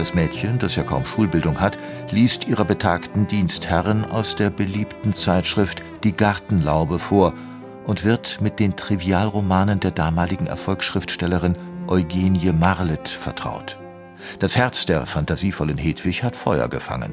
Das 0.00 0.14
Mädchen, 0.14 0.58
das 0.58 0.76
ja 0.76 0.82
kaum 0.82 1.04
Schulbildung 1.04 1.60
hat, 1.60 1.76
liest 2.10 2.48
ihrer 2.48 2.64
betagten 2.64 3.28
Dienstherrin 3.28 4.02
aus 4.06 4.34
der 4.34 4.48
beliebten 4.48 5.12
Zeitschrift 5.12 5.82
Die 6.04 6.14
Gartenlaube 6.14 6.98
vor 6.98 7.34
und 7.84 8.02
wird 8.02 8.40
mit 8.40 8.60
den 8.60 8.76
Trivialromanen 8.76 9.78
der 9.78 9.90
damaligen 9.90 10.46
Erfolgsschriftstellerin 10.46 11.54
Eugenie 11.86 12.50
Marlet 12.50 13.10
vertraut. 13.10 13.78
Das 14.38 14.56
Herz 14.56 14.86
der 14.86 15.04
fantasievollen 15.04 15.76
Hedwig 15.76 16.22
hat 16.22 16.34
Feuer 16.34 16.70
gefangen. 16.70 17.12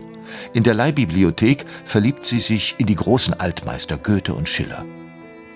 In 0.53 0.63
der 0.63 0.74
Leihbibliothek 0.74 1.65
verliebt 1.84 2.25
sie 2.25 2.39
sich 2.39 2.75
in 2.77 2.86
die 2.86 2.96
großen 2.96 3.38
Altmeister 3.38 3.98
Goethe 3.98 4.34
und 4.34 4.48
Schiller. 4.48 4.86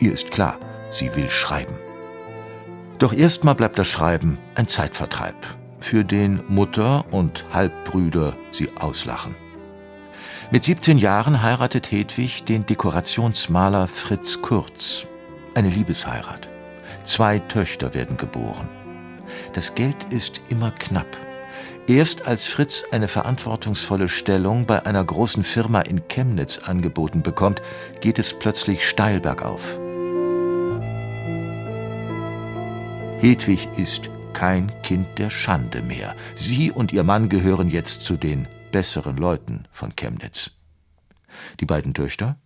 Ihr 0.02 0.12
ist 0.12 0.32
klar, 0.32 0.58
sie 0.90 1.16
will 1.16 1.30
schreiben. 1.30 1.76
Doch 3.00 3.14
erstmal 3.14 3.56
bleibt 3.56 3.80
das 3.80 3.88
Schreiben 3.88 4.38
ein 4.56 4.68
Zeitvertreib 4.68 5.61
für 5.82 6.04
den 6.04 6.42
Mutter 6.48 7.06
und 7.12 7.46
Halbbrüder 7.52 8.34
sie 8.52 8.70
auslachen. 8.80 9.36
Mit 10.52 10.64
17 10.64 10.98
Jahren 10.98 11.42
heiratet 11.42 11.92
Hedwig 11.92 12.44
den 12.44 12.66
Dekorationsmaler 12.66 13.88
Fritz 13.88 14.42
Kurz. 14.42 15.06
Eine 15.56 15.70
Liebesheirat. 15.70 16.50
Zwei 17.04 17.40
Töchter 17.40 17.94
werden 17.94 18.18
geboren. 18.18 18.68
Das 19.54 19.76
Geld 19.76 19.96
ist 20.10 20.42
immer 20.50 20.72
knapp. 20.72 21.18
Erst 21.88 22.28
als 22.28 22.48
Fritz 22.48 22.86
eine 22.92 23.08
verantwortungsvolle 23.08 24.08
Stellung 24.08 24.66
bei 24.66 24.86
einer 24.86 25.04
großen 25.04 25.44
Firma 25.44 25.82
in 25.82 26.08
Chemnitz 26.08 26.60
angeboten 26.60 27.22
bekommt, 27.22 27.62
geht 28.02 28.20
es 28.20 28.38
plötzlich 28.38 28.88
steil 28.88 29.20
bergauf. 29.20 29.78
Hedwig 33.20 33.68
ist 33.78 34.10
kein 34.34 34.72
Kind 34.82 35.18
der 35.18 35.30
Schande 35.30 35.82
mehr. 35.82 36.16
Sie 36.36 36.72
und 36.72 36.92
ihr 36.92 37.04
Mann 37.04 37.30
gehören 37.30 37.70
jetzt 37.70 38.02
zu 38.02 38.18
den 38.18 38.48
besseren 38.72 39.18
Leuten 39.18 39.66
von 39.72 39.96
Chemnitz. 39.96 40.52
Die 41.60 41.66
beiden 41.66 41.94
Töchter? 41.94 42.38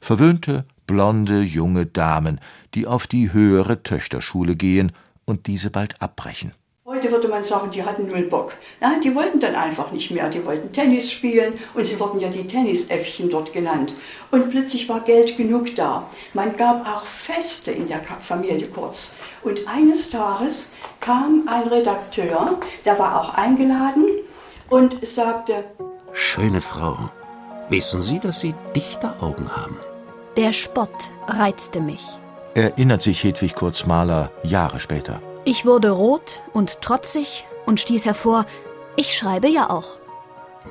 Verwöhnte, 0.00 0.66
blonde, 0.86 1.42
junge 1.42 1.86
Damen, 1.86 2.40
die 2.74 2.86
auf 2.86 3.06
die 3.06 3.32
höhere 3.32 3.82
Töchterschule 3.82 4.56
gehen 4.56 4.92
und 5.24 5.46
diese 5.46 5.70
bald 5.70 6.00
abbrechen. 6.00 6.52
Heute 6.92 7.12
würde 7.12 7.28
man 7.28 7.44
sagen, 7.44 7.70
die 7.70 7.84
hatten 7.84 8.08
null 8.08 8.22
Bock. 8.22 8.54
Nein, 8.80 9.00
die 9.00 9.14
wollten 9.14 9.38
dann 9.38 9.54
einfach 9.54 9.92
nicht 9.92 10.10
mehr. 10.10 10.28
Die 10.28 10.44
wollten 10.44 10.72
Tennis 10.72 11.12
spielen 11.12 11.52
und 11.72 11.86
sie 11.86 12.00
wurden 12.00 12.18
ja 12.18 12.28
die 12.28 12.44
Tennisäffchen 12.44 13.30
dort 13.30 13.52
genannt. 13.52 13.94
Und 14.32 14.50
plötzlich 14.50 14.88
war 14.88 14.98
Geld 14.98 15.36
genug 15.36 15.76
da. 15.76 16.08
Man 16.34 16.56
gab 16.56 16.84
auch 16.84 17.04
Feste 17.04 17.70
in 17.70 17.86
der 17.86 18.00
Familie 18.18 18.66
Kurz. 18.66 19.14
Und 19.44 19.68
eines 19.68 20.10
Tages 20.10 20.70
kam 20.98 21.46
ein 21.46 21.68
Redakteur, 21.68 22.58
der 22.84 22.98
war 22.98 23.20
auch 23.20 23.34
eingeladen 23.34 24.06
und 24.68 25.06
sagte: 25.06 25.66
Schöne 26.12 26.60
Frau, 26.60 27.08
wissen 27.68 28.02
Sie, 28.02 28.18
dass 28.18 28.40
Sie 28.40 28.52
Dichteraugen 28.74 29.56
haben? 29.56 29.76
Der 30.36 30.52
Spott 30.52 31.12
reizte 31.28 31.80
mich. 31.80 32.04
Erinnert 32.54 33.02
sich 33.02 33.22
Hedwig 33.22 33.54
Kurz 33.54 33.86
Mahler 33.86 34.32
Jahre 34.42 34.80
später. 34.80 35.22
Ich 35.44 35.64
wurde 35.64 35.90
rot 35.90 36.42
und 36.52 36.82
trotzig 36.82 37.46
und 37.66 37.80
stieß 37.80 38.04
hervor, 38.04 38.46
ich 38.96 39.16
schreibe 39.16 39.48
ja 39.48 39.70
auch. 39.70 39.98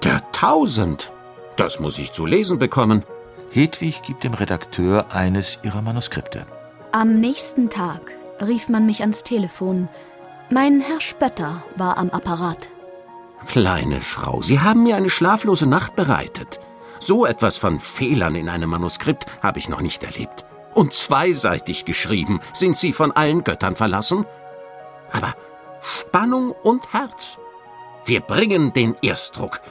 Der 0.04 0.22
Tausend! 0.32 1.12
Das 1.56 1.80
muss 1.80 1.98
ich 1.98 2.12
zu 2.12 2.26
lesen 2.26 2.60
bekommen. 2.60 3.04
Hedwig 3.52 4.04
gibt 4.04 4.24
dem 4.24 4.34
Redakteur 4.34 5.08
eines 5.12 5.60
ihrer 5.64 5.82
Manuskripte. 5.82 6.46
Am 6.92 7.20
nächsten 7.20 7.70
Tag 7.70 8.16
rief 8.42 8.70
man 8.70 8.86
mich 8.86 9.02
ans 9.02 9.24
Telefon. 9.24 9.90
Mein 10.50 10.82
Herr 10.82 11.02
Spötter 11.02 11.64
war 11.76 11.98
am 11.98 12.10
Apparat. 12.12 12.70
Kleine 13.48 14.00
Frau, 14.02 14.42
Sie 14.42 14.60
haben 14.60 14.84
mir 14.84 14.96
eine 14.96 15.10
schlaflose 15.10 15.68
Nacht 15.68 15.96
bereitet. 15.96 16.60
So 17.00 17.26
etwas 17.26 17.58
von 17.58 17.80
Fehlern 17.80 18.36
in 18.36 18.50
einem 18.50 18.70
Manuskript 18.70 19.26
habe 19.42 19.60
ich 19.60 19.70
noch 19.70 19.82
nicht 19.82 20.04
erlebt. 20.04 20.46
Und 20.74 20.94
zweiseitig 20.94 21.86
geschrieben. 21.86 22.40
Sind 22.54 22.78
Sie 22.78 22.94
von 22.94 23.12
allen 23.12 23.44
Göttern 23.44 23.76
verlassen? 23.76 24.26
Aber 25.12 25.36
Spannung 25.82 26.52
und 26.52 26.94
Herz. 26.94 27.38
Wir 28.06 28.22
bringen 28.22 28.74
den 28.74 28.96
Erstdruck. 29.02 29.62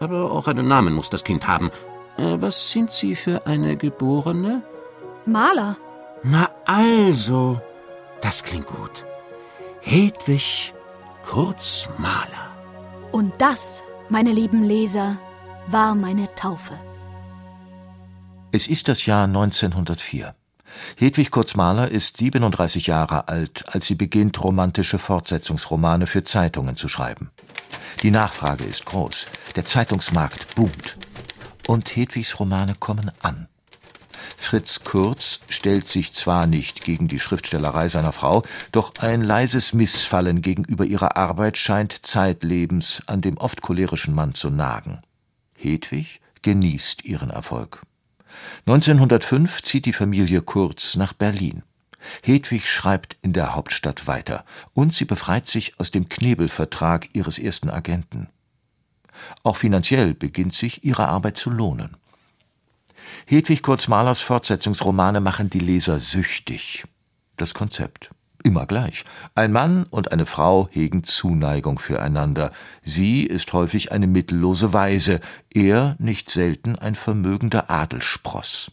Aber 0.00 0.30
auch 0.30 0.46
einen 0.48 0.68
Namen 0.68 0.94
muss 0.94 1.10
das 1.10 1.24
Kind 1.24 1.46
haben. 1.46 1.70
Äh, 2.16 2.36
was 2.38 2.70
sind 2.70 2.90
Sie 2.90 3.14
für 3.14 3.46
eine 3.46 3.76
Geborene? 3.76 4.62
Maler. 5.26 5.76
Na 6.22 6.50
also, 6.66 7.60
das 8.20 8.42
klingt 8.42 8.66
gut. 8.66 9.04
Hedwig 9.80 10.74
Kurz 11.24 11.88
Maler. 11.96 12.50
Und 13.10 13.32
das, 13.38 13.82
meine 14.08 14.32
lieben 14.32 14.62
Leser, 14.62 15.16
war 15.68 15.94
meine 15.94 16.32
Taufe. 16.34 16.78
Es 18.52 18.66
ist 18.66 18.88
das 18.88 19.06
Jahr 19.06 19.24
1904. 19.24 20.34
Hedwig 20.96 21.30
Kurzmaler 21.30 21.90
ist 21.90 22.16
37 22.16 22.86
Jahre 22.86 23.28
alt, 23.28 23.64
als 23.68 23.86
sie 23.86 23.94
beginnt, 23.94 24.42
romantische 24.42 24.98
Fortsetzungsromane 24.98 26.06
für 26.06 26.24
Zeitungen 26.24 26.76
zu 26.76 26.88
schreiben. 26.88 27.30
Die 28.02 28.10
Nachfrage 28.10 28.64
ist 28.64 28.84
groß, 28.84 29.26
der 29.56 29.64
Zeitungsmarkt 29.64 30.54
boomt. 30.54 30.96
Und 31.66 31.96
Hedwigs 31.96 32.38
Romane 32.38 32.74
kommen 32.78 33.10
an. 33.22 33.48
Fritz 34.36 34.80
Kurz 34.84 35.40
stellt 35.48 35.88
sich 35.88 36.12
zwar 36.12 36.46
nicht 36.46 36.82
gegen 36.84 37.08
die 37.08 37.18
Schriftstellerei 37.18 37.88
seiner 37.88 38.12
Frau, 38.12 38.42
doch 38.72 38.92
ein 39.00 39.22
leises 39.22 39.72
Missfallen 39.72 40.42
gegenüber 40.42 40.84
ihrer 40.84 41.16
Arbeit 41.16 41.56
scheint 41.56 42.06
zeitlebens 42.06 43.02
an 43.06 43.22
dem 43.22 43.38
oft 43.38 43.62
cholerischen 43.62 44.14
Mann 44.14 44.34
zu 44.34 44.50
nagen. 44.50 45.00
Hedwig 45.56 46.20
genießt 46.42 47.04
ihren 47.04 47.30
Erfolg. 47.30 47.80
1905 48.66 49.62
zieht 49.62 49.86
die 49.86 49.92
Familie 49.92 50.42
Kurz 50.42 50.96
nach 50.96 51.12
Berlin. 51.12 51.62
Hedwig 52.22 52.68
schreibt 52.68 53.16
in 53.22 53.32
der 53.32 53.54
Hauptstadt 53.54 54.06
weiter 54.06 54.44
und 54.74 54.92
sie 54.92 55.04
befreit 55.04 55.46
sich 55.46 55.78
aus 55.80 55.90
dem 55.90 56.08
Knebelvertrag 56.08 57.08
ihres 57.14 57.38
ersten 57.38 57.70
Agenten. 57.70 58.28
Auch 59.42 59.56
finanziell 59.56 60.14
beginnt 60.14 60.54
sich 60.54 60.84
ihre 60.84 61.08
Arbeit 61.08 61.36
zu 61.36 61.50
lohnen. 61.50 61.96
Hedwig 63.26 63.62
Kurzmalers 63.62 64.20
Fortsetzungsromane 64.20 65.20
machen 65.20 65.50
die 65.50 65.60
Leser 65.60 65.98
süchtig. 65.98 66.84
Das 67.36 67.54
Konzept 67.54 68.10
immer 68.44 68.66
gleich. 68.66 69.04
Ein 69.34 69.50
Mann 69.50 69.86
und 69.90 70.12
eine 70.12 70.26
Frau 70.26 70.68
hegen 70.70 71.02
Zuneigung 71.02 71.80
füreinander. 71.80 72.52
Sie 72.84 73.24
ist 73.24 73.52
häufig 73.52 73.90
eine 73.90 74.06
mittellose 74.06 74.72
Waise, 74.72 75.20
er 75.52 75.96
nicht 75.98 76.30
selten 76.30 76.76
ein 76.76 76.94
vermögender 76.94 77.70
Adelspross. 77.70 78.70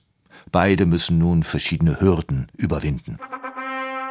Beide 0.52 0.86
müssen 0.86 1.18
nun 1.18 1.44
verschiedene 1.44 2.00
Hürden 2.00 2.48
überwinden. 2.58 3.18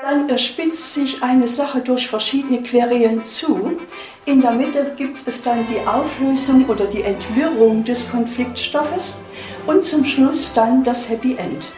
Dann 0.02 0.38
spitzt 0.38 0.94
sich 0.94 1.22
eine 1.22 1.46
Sache 1.46 1.80
durch 1.80 2.08
verschiedene 2.08 2.62
Querelen 2.62 3.24
zu. 3.24 3.78
In 4.24 4.40
der 4.40 4.52
Mitte 4.52 4.94
gibt 4.96 5.28
es 5.28 5.42
dann 5.42 5.66
die 5.66 5.86
Auflösung 5.86 6.64
oder 6.66 6.86
die 6.86 7.02
Entwirrung 7.02 7.84
des 7.84 8.10
Konfliktstoffes 8.10 9.18
und 9.66 9.82
zum 9.82 10.04
Schluss 10.04 10.54
dann 10.54 10.82
das 10.82 11.08
Happy 11.08 11.36
End. 11.36 11.70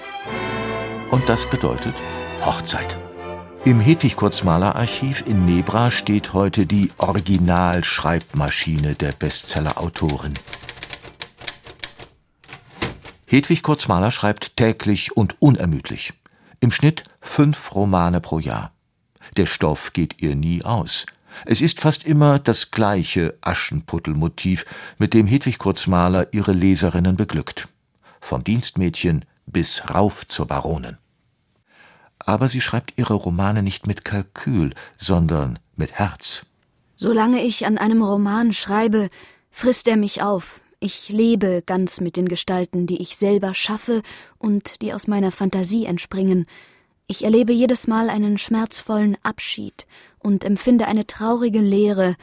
Und 1.10 1.28
das 1.28 1.44
bedeutet 1.50 1.94
Hochzeit. 2.44 2.96
Im 3.64 3.78
Hedwig 3.78 4.16
Kurzmaler 4.16 4.74
Archiv 4.74 5.22
in 5.24 5.44
Nebra 5.44 5.92
steht 5.92 6.32
heute 6.32 6.66
die 6.66 6.90
Originalschreibmaschine 6.98 8.96
der 8.96 9.12
Bestsellerautorin. 9.12 10.34
Hedwig 13.24 13.62
Kurzmaler 13.62 14.10
schreibt 14.10 14.56
täglich 14.56 15.16
und 15.16 15.40
unermüdlich. 15.40 16.12
Im 16.58 16.72
Schnitt 16.72 17.04
fünf 17.20 17.72
Romane 17.76 18.20
pro 18.20 18.40
Jahr. 18.40 18.72
Der 19.36 19.46
Stoff 19.46 19.92
geht 19.92 20.20
ihr 20.20 20.34
nie 20.34 20.64
aus. 20.64 21.06
Es 21.46 21.60
ist 21.60 21.78
fast 21.78 22.02
immer 22.02 22.40
das 22.40 22.72
gleiche 22.72 23.38
Aschenputtelmotiv, 23.42 24.66
mit 24.98 25.14
dem 25.14 25.28
Hedwig 25.28 25.58
Kurzmaler 25.58 26.26
ihre 26.32 26.52
Leserinnen 26.52 27.16
beglückt. 27.16 27.68
Vom 28.20 28.42
Dienstmädchen 28.42 29.24
bis 29.46 29.88
rauf 29.88 30.26
zur 30.26 30.48
Baronin. 30.48 30.98
Aber 32.24 32.48
sie 32.48 32.60
schreibt 32.60 32.94
ihre 32.96 33.14
Romane 33.14 33.62
nicht 33.62 33.86
mit 33.86 34.04
Kalkül, 34.04 34.74
sondern 34.96 35.58
mit 35.76 35.92
Herz. 35.92 36.46
Solange 36.96 37.42
ich 37.42 37.66
an 37.66 37.78
einem 37.78 38.02
Roman 38.02 38.52
schreibe, 38.52 39.08
frisst 39.50 39.88
er 39.88 39.96
mich 39.96 40.22
auf, 40.22 40.60
ich 40.84 41.08
lebe 41.08 41.62
ganz 41.64 42.00
mit 42.00 42.16
den 42.16 42.26
Gestalten, 42.26 42.86
die 42.86 43.00
ich 43.00 43.16
selber 43.16 43.54
schaffe 43.54 44.02
und 44.38 44.82
die 44.82 44.92
aus 44.92 45.06
meiner 45.06 45.30
Fantasie 45.30 45.86
entspringen. 45.86 46.46
Ich 47.06 47.24
erlebe 47.24 47.52
jedes 47.52 47.86
Mal 47.86 48.10
einen 48.10 48.36
schmerzvollen 48.36 49.16
Abschied 49.22 49.86
und 50.18 50.44
empfinde 50.44 50.88
eine 50.88 51.06
traurige 51.06 51.60
Leere, 51.60 52.16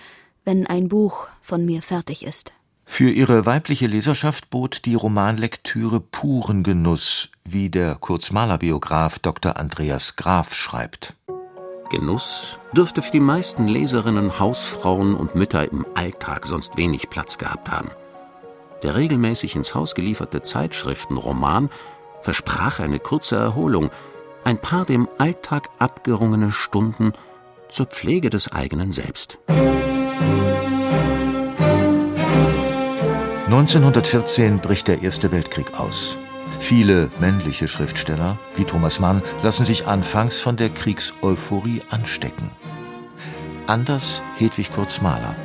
wenn 0.43 0.67
ein 0.67 0.89
Buch 0.89 1.27
von 1.41 1.63
mir 1.63 1.81
fertig 1.81 2.25
ist. 2.25 2.51
Für 2.91 3.11
ihre 3.11 3.45
weibliche 3.45 3.87
Leserschaft 3.87 4.49
bot 4.49 4.83
die 4.83 4.95
Romanlektüre 4.95 6.01
puren 6.01 6.63
Genuss, 6.63 7.29
wie 7.45 7.69
der 7.69 7.95
Kurzmalerbiograf 7.95 9.19
Dr. 9.19 9.55
Andreas 9.55 10.17
Graf 10.17 10.53
schreibt. 10.53 11.13
Genuss 11.91 12.57
dürfte 12.75 13.01
für 13.01 13.11
die 13.11 13.21
meisten 13.21 13.69
Leserinnen, 13.69 14.37
Hausfrauen 14.37 15.15
und 15.15 15.33
Mütter 15.33 15.71
im 15.71 15.85
Alltag 15.95 16.45
sonst 16.45 16.75
wenig 16.75 17.09
Platz 17.09 17.37
gehabt 17.37 17.71
haben. 17.71 17.91
Der 18.83 18.95
regelmäßig 18.95 19.55
ins 19.55 19.75
Haus 19.75 19.95
gelieferte 19.95 20.41
Zeitschriftenroman 20.41 21.69
versprach 22.21 22.81
eine 22.81 22.99
kurze 22.99 23.37
Erholung, 23.37 23.91
ein 24.43 24.57
paar 24.57 24.83
dem 24.83 25.07
Alltag 25.19 25.69
abgerungene 25.77 26.51
Stunden 26.51 27.13
zur 27.69 27.85
Pflege 27.85 28.29
des 28.29 28.51
eigenen 28.51 28.91
Selbst. 28.91 29.37
1914 33.49 34.59
bricht 34.59 34.87
der 34.87 35.01
Erste 35.01 35.31
Weltkrieg 35.31 35.73
aus. 35.79 36.15
Viele 36.59 37.09
männliche 37.19 37.67
Schriftsteller, 37.67 38.37
wie 38.53 38.63
Thomas 38.63 38.99
Mann, 38.99 39.23
lassen 39.41 39.65
sich 39.65 39.87
anfangs 39.87 40.39
von 40.39 40.55
der 40.55 40.69
Kriegseuphorie 40.69 41.81
anstecken. 41.89 42.51
Anders 43.65 44.21
Hedwig 44.37 44.71
Kurz 44.71 45.01
Mahler. 45.01 45.35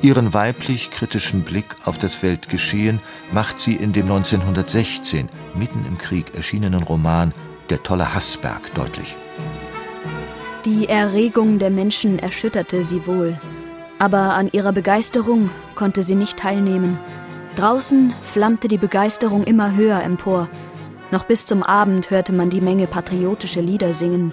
Ihren 0.00 0.32
weiblich 0.32 0.90
kritischen 0.90 1.42
Blick 1.42 1.76
auf 1.84 1.98
das 1.98 2.22
Weltgeschehen 2.22 3.00
macht 3.30 3.60
sie 3.60 3.74
in 3.74 3.92
dem 3.92 4.06
1916 4.06 5.28
mitten 5.54 5.84
im 5.86 5.98
Krieg 5.98 6.34
erschienenen 6.34 6.82
Roman 6.82 7.34
Der 7.68 7.82
tolle 7.82 8.14
Hassberg 8.14 8.72
deutlich. 8.72 9.14
Die 10.64 10.88
Erregung 10.88 11.58
der 11.58 11.68
Menschen 11.68 12.18
erschütterte 12.18 12.82
sie 12.84 13.06
wohl, 13.06 13.38
aber 13.98 14.34
an 14.34 14.48
ihrer 14.52 14.72
Begeisterung 14.72 15.50
konnte 15.74 16.02
sie 16.02 16.14
nicht 16.14 16.38
teilnehmen. 16.38 16.98
Draußen 17.56 18.14
flammte 18.22 18.68
die 18.68 18.78
Begeisterung 18.78 19.44
immer 19.44 19.74
höher 19.74 20.02
empor. 20.02 20.48
Noch 21.10 21.24
bis 21.24 21.46
zum 21.46 21.62
Abend 21.62 22.10
hörte 22.10 22.32
man 22.32 22.50
die 22.50 22.60
Menge 22.60 22.86
patriotische 22.86 23.60
Lieder 23.60 23.92
singen. 23.92 24.32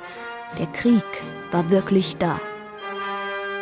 Der 0.59 0.67
Krieg 0.67 1.05
war 1.51 1.69
wirklich 1.69 2.17
da. 2.17 2.39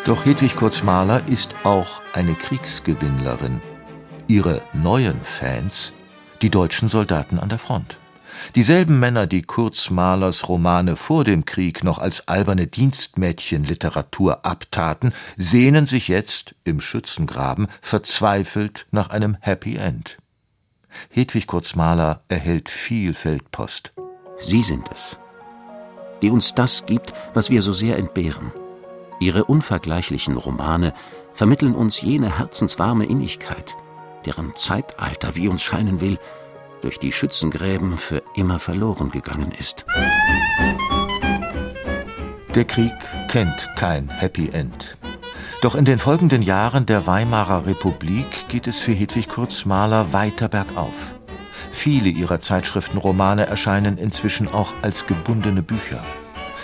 Doch 0.06 0.26
Hedwig 0.26 0.58
Kurzmaler 0.58 1.22
ist 1.28 1.56
auch 1.64 2.02
eine 2.14 2.34
Kriegsgewinnlerin. 2.34 3.62
Ihre 4.28 4.62
neuen 4.74 5.22
Fans, 5.22 5.94
die 6.42 6.50
deutschen 6.50 6.90
Soldaten 6.90 7.40
an 7.40 7.50
der 7.50 7.60
Front. 7.60 7.98
Dieselben 8.56 9.00
Männer, 9.00 9.28
die 9.28 9.42
Kurzmalers 9.42 10.48
Romane 10.48 10.96
vor 10.96 11.24
dem 11.24 11.46
Krieg 11.46 11.84
noch 11.84 12.00
als 12.00 12.28
alberne 12.28 12.68
Dienstmädchenliteratur 12.68 14.46
abtaten, 14.46 15.14
sehnen 15.38 15.86
sich 15.86 16.08
jetzt 16.08 16.56
im 16.64 16.82
Schützengraben 16.82 17.68
verzweifelt 17.82 18.86
nach 18.92 19.10
einem 19.10 19.38
Happy 19.40 19.76
End. 19.76 20.18
Hedwig 21.10 21.48
Kurzmaler 21.48 22.24
erhält 22.28 22.70
viel 22.70 23.14
Feldpost. 23.14 23.94
Sie 24.40 24.62
sind 24.62 24.90
es, 24.94 25.18
die 26.22 26.30
uns 26.30 26.54
das 26.54 26.86
gibt, 26.86 27.14
was 27.34 27.50
wir 27.50 27.62
so 27.62 27.74
sehr 27.74 27.98
entbehren 27.98 28.52
Ihre 29.24 29.46
unvergleichlichen 29.46 30.36
Romane 30.36 30.94
vermitteln 31.34 31.76
uns 31.76 32.02
jene 32.02 32.40
herzenswarme 32.40 33.06
Innigkeit, 33.06 33.78
deren 34.26 34.54
Zeitalter, 34.58 35.38
wie 35.38 35.48
uns 35.48 35.62
scheinen 35.62 36.02
will, 36.02 36.20
durch 36.84 37.00
die 37.00 37.12
Schützengräben 37.12 37.98
für 37.98 38.22
immer 38.36 38.60
verloren 38.60 39.10
gegangen 39.10 39.52
ist. 39.58 39.86
Der 42.54 42.66
Krieg 42.66 42.94
kennt 43.30 43.70
kein 43.76 44.10
Happy 44.10 44.50
End. 44.50 44.98
Doch 45.62 45.76
in 45.76 45.86
den 45.86 45.98
folgenden 45.98 46.42
Jahren 46.42 46.86
der 46.86 47.08
Weimarer 47.08 47.66
Republik 47.66 48.48
geht 48.50 48.68
es 48.68 48.80
für 48.80 48.92
Hedwig 48.92 49.30
Kurzmaler 49.30 50.12
weiter 50.12 50.50
bergauf. 50.50 50.94
Viele 51.72 52.10
ihrer 52.10 52.42
Zeitschriftenromane 52.42 53.48
erscheinen 53.48 53.98
inzwischen 53.98 54.48
auch 54.50 54.74
als 54.82 55.08
gebundene 55.08 55.64
Bücher. 55.64 56.04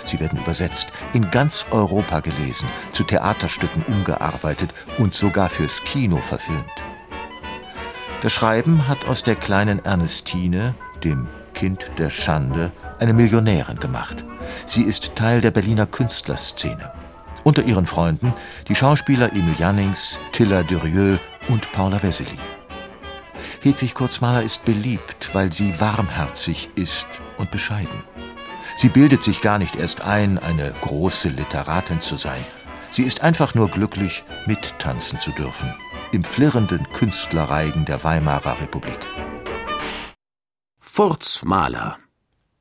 Sie 0.04 0.20
werden 0.20 0.38
übersetzt, 0.38 0.88
in 1.12 1.30
ganz 1.30 1.66
Europa 1.70 2.20
gelesen, 2.20 2.68
zu 2.92 3.04
Theaterstücken 3.04 3.82
umgearbeitet 3.84 4.74
und 4.98 5.14
sogar 5.14 5.48
fürs 5.48 5.82
Kino 5.84 6.18
verfilmt. 6.18 6.89
Das 8.22 8.34
Schreiben 8.34 8.86
hat 8.86 9.06
aus 9.06 9.22
der 9.22 9.34
kleinen 9.34 9.82
Ernestine, 9.82 10.74
dem 11.02 11.26
Kind 11.54 11.90
der 11.96 12.10
Schande, 12.10 12.70
eine 12.98 13.14
Millionärin 13.14 13.78
gemacht. 13.78 14.26
Sie 14.66 14.82
ist 14.82 15.16
Teil 15.16 15.40
der 15.40 15.50
Berliner 15.50 15.86
Künstlerszene. 15.86 16.92
Unter 17.44 17.62
ihren 17.62 17.86
Freunden 17.86 18.34
die 18.68 18.74
Schauspieler 18.74 19.32
Emil 19.32 19.54
Jannings, 19.58 20.18
Tilla 20.32 20.62
Durieux 20.62 21.18
und 21.48 21.72
Paula 21.72 22.02
Wessely. 22.02 22.38
Hedwig 23.62 23.94
Kurzmaler 23.94 24.42
ist 24.42 24.66
beliebt, 24.66 25.30
weil 25.32 25.50
sie 25.50 25.80
warmherzig 25.80 26.68
ist 26.74 27.06
und 27.38 27.50
bescheiden. 27.50 28.04
Sie 28.76 28.90
bildet 28.90 29.22
sich 29.22 29.40
gar 29.40 29.58
nicht 29.58 29.76
erst 29.76 30.02
ein, 30.02 30.38
eine 30.38 30.74
große 30.82 31.30
Literatin 31.30 32.02
zu 32.02 32.18
sein. 32.18 32.44
Sie 32.90 33.04
ist 33.04 33.22
einfach 33.22 33.54
nur 33.54 33.70
glücklich, 33.70 34.24
mittanzen 34.46 35.18
zu 35.20 35.30
dürfen 35.30 35.74
im 36.12 36.24
flirrenden 36.24 36.88
Künstlerreigen 36.92 37.84
der 37.84 38.02
Weimarer 38.02 38.60
Republik. 38.60 38.98
Furzmaler, 40.78 41.98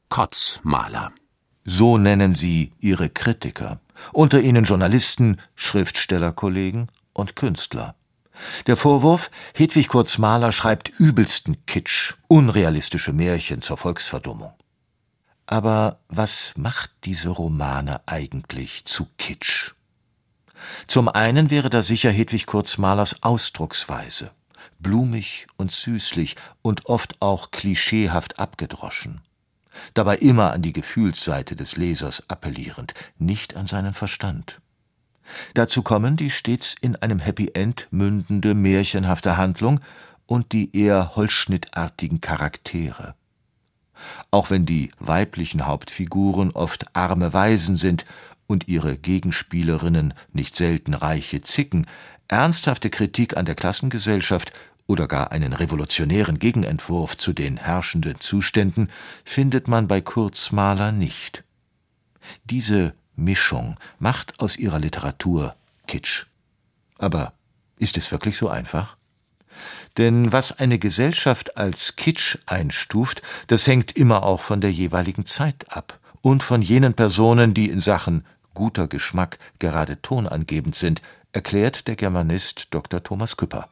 Kotzmaler. 0.09 1.11
So 1.65 1.97
nennen 1.97 2.35
sie 2.35 2.73
ihre 2.79 3.09
Kritiker, 3.09 3.79
unter 4.13 4.39
ihnen 4.41 4.65
Journalisten, 4.65 5.41
Schriftstellerkollegen 5.55 6.91
und 7.13 7.35
Künstler. 7.35 7.95
Der 8.67 8.77
Vorwurf, 8.77 9.29
Hedwig 9.53 9.89
Kurz 9.89 10.17
Mahler 10.17 10.51
schreibt 10.51 10.89
übelsten 10.89 11.65
Kitsch, 11.65 12.13
unrealistische 12.27 13.13
Märchen 13.13 13.61
zur 13.61 13.77
Volksverdummung. 13.77 14.53
Aber 15.45 15.99
was 16.07 16.53
macht 16.55 16.91
diese 17.03 17.29
Romane 17.29 18.01
eigentlich 18.05 18.85
zu 18.85 19.07
Kitsch? 19.17 19.73
Zum 20.87 21.09
einen 21.09 21.49
wäre 21.49 21.69
da 21.69 21.81
sicher 21.81 22.11
Hedwig 22.11 22.45
Kurz 22.45 22.77
Mahlers 22.77 23.23
Ausdrucksweise, 23.23 24.31
blumig 24.79 25.47
und 25.57 25.71
süßlich 25.71 26.35
und 26.61 26.85
oft 26.87 27.21
auch 27.21 27.51
klischeehaft 27.51 28.39
abgedroschen. 28.39 29.21
Dabei 29.93 30.17
immer 30.17 30.51
an 30.51 30.61
die 30.61 30.73
Gefühlsseite 30.73 31.55
des 31.55 31.77
Lesers 31.77 32.23
appellierend, 32.27 32.93
nicht 33.17 33.55
an 33.55 33.67
seinen 33.67 33.93
Verstand. 33.93 34.59
Dazu 35.53 35.83
kommen 35.83 36.17
die 36.17 36.31
stets 36.31 36.75
in 36.81 36.95
einem 36.95 37.19
Happy 37.19 37.51
End 37.53 37.87
mündende 37.91 38.55
märchenhafte 38.55 39.37
Handlung 39.37 39.79
und 40.25 40.51
die 40.51 40.75
eher 40.75 41.15
holzschnittartigen 41.15 42.21
Charaktere. 42.21 43.15
Auch 44.31 44.49
wenn 44.49 44.65
die 44.65 44.91
weiblichen 44.99 45.65
Hauptfiguren 45.65 46.51
oft 46.51 46.95
arme 46.95 47.33
Waisen 47.33 47.75
sind 47.75 48.05
und 48.49 48.67
ihre 48.67 48.97
Gegenspielerinnen 48.97 50.15
nicht 50.33 50.55
selten 50.55 50.95
reiche 50.95 51.41
Zicken, 51.41 51.85
ernsthafte 52.27 52.89
Kritik 52.89 53.37
an 53.37 53.45
der 53.45 53.53
Klassengesellschaft 53.53 54.51
oder 54.87 55.07
gar 55.07 55.31
einen 55.31 55.53
revolutionären 55.53 56.39
Gegenentwurf 56.39 57.15
zu 57.15 57.31
den 57.31 57.57
herrschenden 57.57 58.19
Zuständen 58.19 58.89
findet 59.23 59.67
man 59.67 59.87
bei 59.87 60.03
Mahler 60.51 60.91
nicht. 60.91 61.43
Diese 62.43 62.95
Mischung 63.15 63.77
macht 63.99 64.39
aus 64.39 64.57
ihrer 64.57 64.79
Literatur 64.79 65.55
Kitsch. 65.85 66.25
Aber 66.97 67.33
ist 67.77 67.97
es 67.97 68.11
wirklich 68.11 68.35
so 68.35 68.49
einfach? 68.49 68.97
Denn 69.97 70.31
was 70.31 70.57
eine 70.57 70.79
Gesellschaft 70.79 71.55
als 71.55 71.95
Kitsch 71.95 72.39
einstuft, 72.47 73.21
das 73.45 73.67
hängt 73.67 73.91
immer 73.91 74.23
auch 74.23 74.41
von 74.41 74.59
der 74.59 74.71
jeweiligen 74.71 75.27
Zeit 75.27 75.67
ab 75.69 75.99
und 76.21 76.41
von 76.41 76.63
jenen 76.63 76.95
Personen, 76.95 77.53
die 77.53 77.69
in 77.69 77.81
Sachen 77.81 78.25
guter 78.53 78.87
Geschmack 78.87 79.39
gerade 79.59 80.01
tonangebend 80.01 80.75
sind, 80.75 81.01
erklärt 81.31 81.87
der 81.87 81.95
Germanist 81.95 82.67
Dr. 82.71 83.03
Thomas 83.03 83.37
Küpper. 83.37 83.69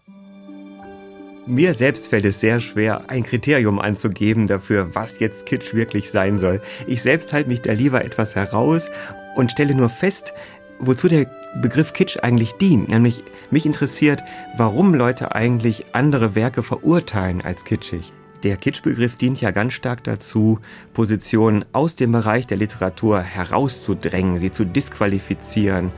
Mir 1.47 1.73
selbst 1.73 2.07
fällt 2.07 2.25
es 2.25 2.41
sehr 2.41 2.59
schwer, 2.59 3.09
ein 3.09 3.23
Kriterium 3.23 3.79
anzugeben 3.79 4.47
dafür, 4.47 4.93
was 4.95 5.19
jetzt 5.19 5.45
Kitsch 5.45 5.73
wirklich 5.73 6.11
sein 6.11 6.39
soll. 6.39 6.61
Ich 6.87 7.01
selbst 7.01 7.31
halte 7.31 7.47
mich 7.47 7.61
da 7.61 7.71
lieber 7.71 8.03
etwas 8.03 8.35
heraus 8.35 8.91
und 9.35 9.51
stelle 9.51 9.73
nur 9.73 9.87
fest, 9.87 10.33
wozu 10.79 11.07
der 11.07 11.25
Begriff 11.61 11.93
Kitsch 11.93 12.17
eigentlich 12.21 12.53
dient. 12.53 12.89
Nämlich 12.89 13.23
mich 13.49 13.65
interessiert, 13.65 14.23
warum 14.57 14.93
Leute 14.93 15.35
eigentlich 15.35 15.95
andere 15.95 16.35
Werke 16.35 16.63
verurteilen 16.63 17.41
als 17.41 17.63
kitschig. 17.63 18.11
Der 18.43 18.57
Kitschbegriff 18.57 19.17
dient 19.17 19.41
ja 19.41 19.51
ganz 19.51 19.73
stark 19.73 20.03
dazu, 20.03 20.59
Positionen 20.93 21.65
aus 21.73 21.95
dem 21.95 22.11
Bereich 22.11 22.45
der 22.45 22.57
Literatur 22.57 23.21
herauszudrängen, 23.21 24.37
sie 24.37 24.51
zu 24.51 24.65
disqualifizieren, 24.65 25.91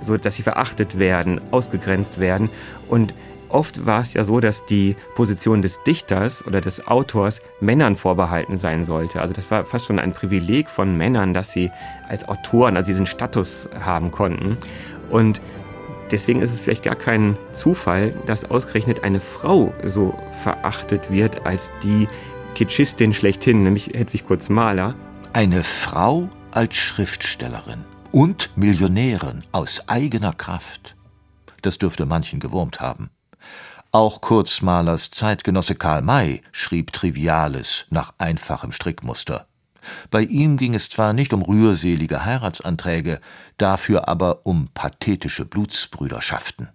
so 0.00 0.16
dass 0.16 0.36
sie 0.36 0.42
verachtet 0.42 0.98
werden, 0.98 1.40
ausgegrenzt 1.50 2.20
werden. 2.20 2.48
Und 2.88 3.12
Oft 3.50 3.84
war 3.84 4.00
es 4.00 4.14
ja 4.14 4.22
so, 4.22 4.38
dass 4.38 4.64
die 4.64 4.94
Position 5.16 5.60
des 5.60 5.82
Dichters 5.82 6.46
oder 6.46 6.60
des 6.60 6.86
Autors 6.86 7.40
Männern 7.60 7.96
vorbehalten 7.96 8.58
sein 8.58 8.84
sollte. 8.84 9.20
Also 9.20 9.34
das 9.34 9.50
war 9.50 9.64
fast 9.64 9.86
schon 9.86 9.98
ein 9.98 10.12
Privileg 10.12 10.70
von 10.70 10.96
Männern, 10.96 11.34
dass 11.34 11.50
sie 11.50 11.70
als 12.08 12.28
Autoren, 12.28 12.76
also 12.76 12.86
diesen 12.86 13.06
Status 13.06 13.68
haben 13.80 14.12
konnten. 14.12 14.56
Und 15.10 15.42
deswegen 16.10 16.42
ist 16.42 16.52
es 16.52 16.60
vielleicht 16.60 16.84
gar 16.84 16.96
kein 16.96 17.36
Zufall, 17.52 18.14
dass 18.26 18.50
ausgerechnet 18.50 19.04
eine 19.04 19.20
Frau 19.20 19.72
so 19.84 20.14
verachtet 20.42 21.10
wird 21.10 21.46
als 21.46 21.72
die 21.82 22.08
Kitschistin 22.54 23.12
schlechthin, 23.12 23.62
nämlich 23.62 23.88
Hedwig 23.94 24.24
Kurz 24.24 24.48
Mahler. 24.48 24.94
Eine 25.32 25.62
Frau 25.64 26.28
als 26.50 26.74
Schriftstellerin 26.76 27.84
und 28.12 28.50
Millionärin 28.56 29.44
aus 29.52 29.88
eigener 29.88 30.32
Kraft. 30.32 30.96
Das 31.62 31.78
dürfte 31.78 32.06
manchen 32.06 32.40
gewurmt 32.40 32.80
haben. 32.80 33.10
Auch 33.92 34.20
Kurzmalers 34.20 35.10
Zeitgenosse 35.10 35.74
Karl 35.74 36.02
May 36.02 36.42
schrieb 36.52 36.92
Triviales 36.92 37.86
nach 37.90 38.14
einfachem 38.18 38.72
Strickmuster. 38.72 39.46
Bei 40.10 40.22
ihm 40.22 40.56
ging 40.56 40.74
es 40.74 40.90
zwar 40.90 41.12
nicht 41.12 41.32
um 41.32 41.42
rührselige 41.42 42.24
Heiratsanträge, 42.24 43.20
dafür 43.56 44.08
aber 44.08 44.44
um 44.44 44.68
pathetische 44.74 45.44
Blutsbrüderschaften. 45.44 46.68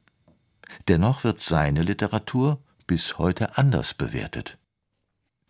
Dennoch 0.87 1.23
wird 1.23 1.41
seine 1.41 1.83
Literatur 1.83 2.59
bis 2.87 3.17
heute 3.17 3.57
anders 3.57 3.93
bewertet. 3.93 4.57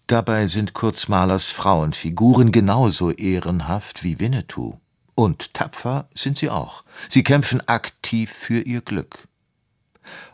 Dabei 0.08 0.48
sind 0.48 0.74
Kurzmalers 0.74 1.50
Frauenfiguren 1.50 2.52
genauso 2.52 3.12
ehrenhaft 3.12 4.04
wie 4.04 4.20
Winnetou. 4.20 4.80
Und 5.16 5.54
tapfer 5.54 6.10
sind 6.14 6.38
sie 6.38 6.50
auch. 6.50 6.84
Sie 7.10 7.24
kämpfen 7.24 7.68
aktiv 7.68 8.32
für 8.32 8.62
ihr 8.62 8.82
Glück. 8.82 9.28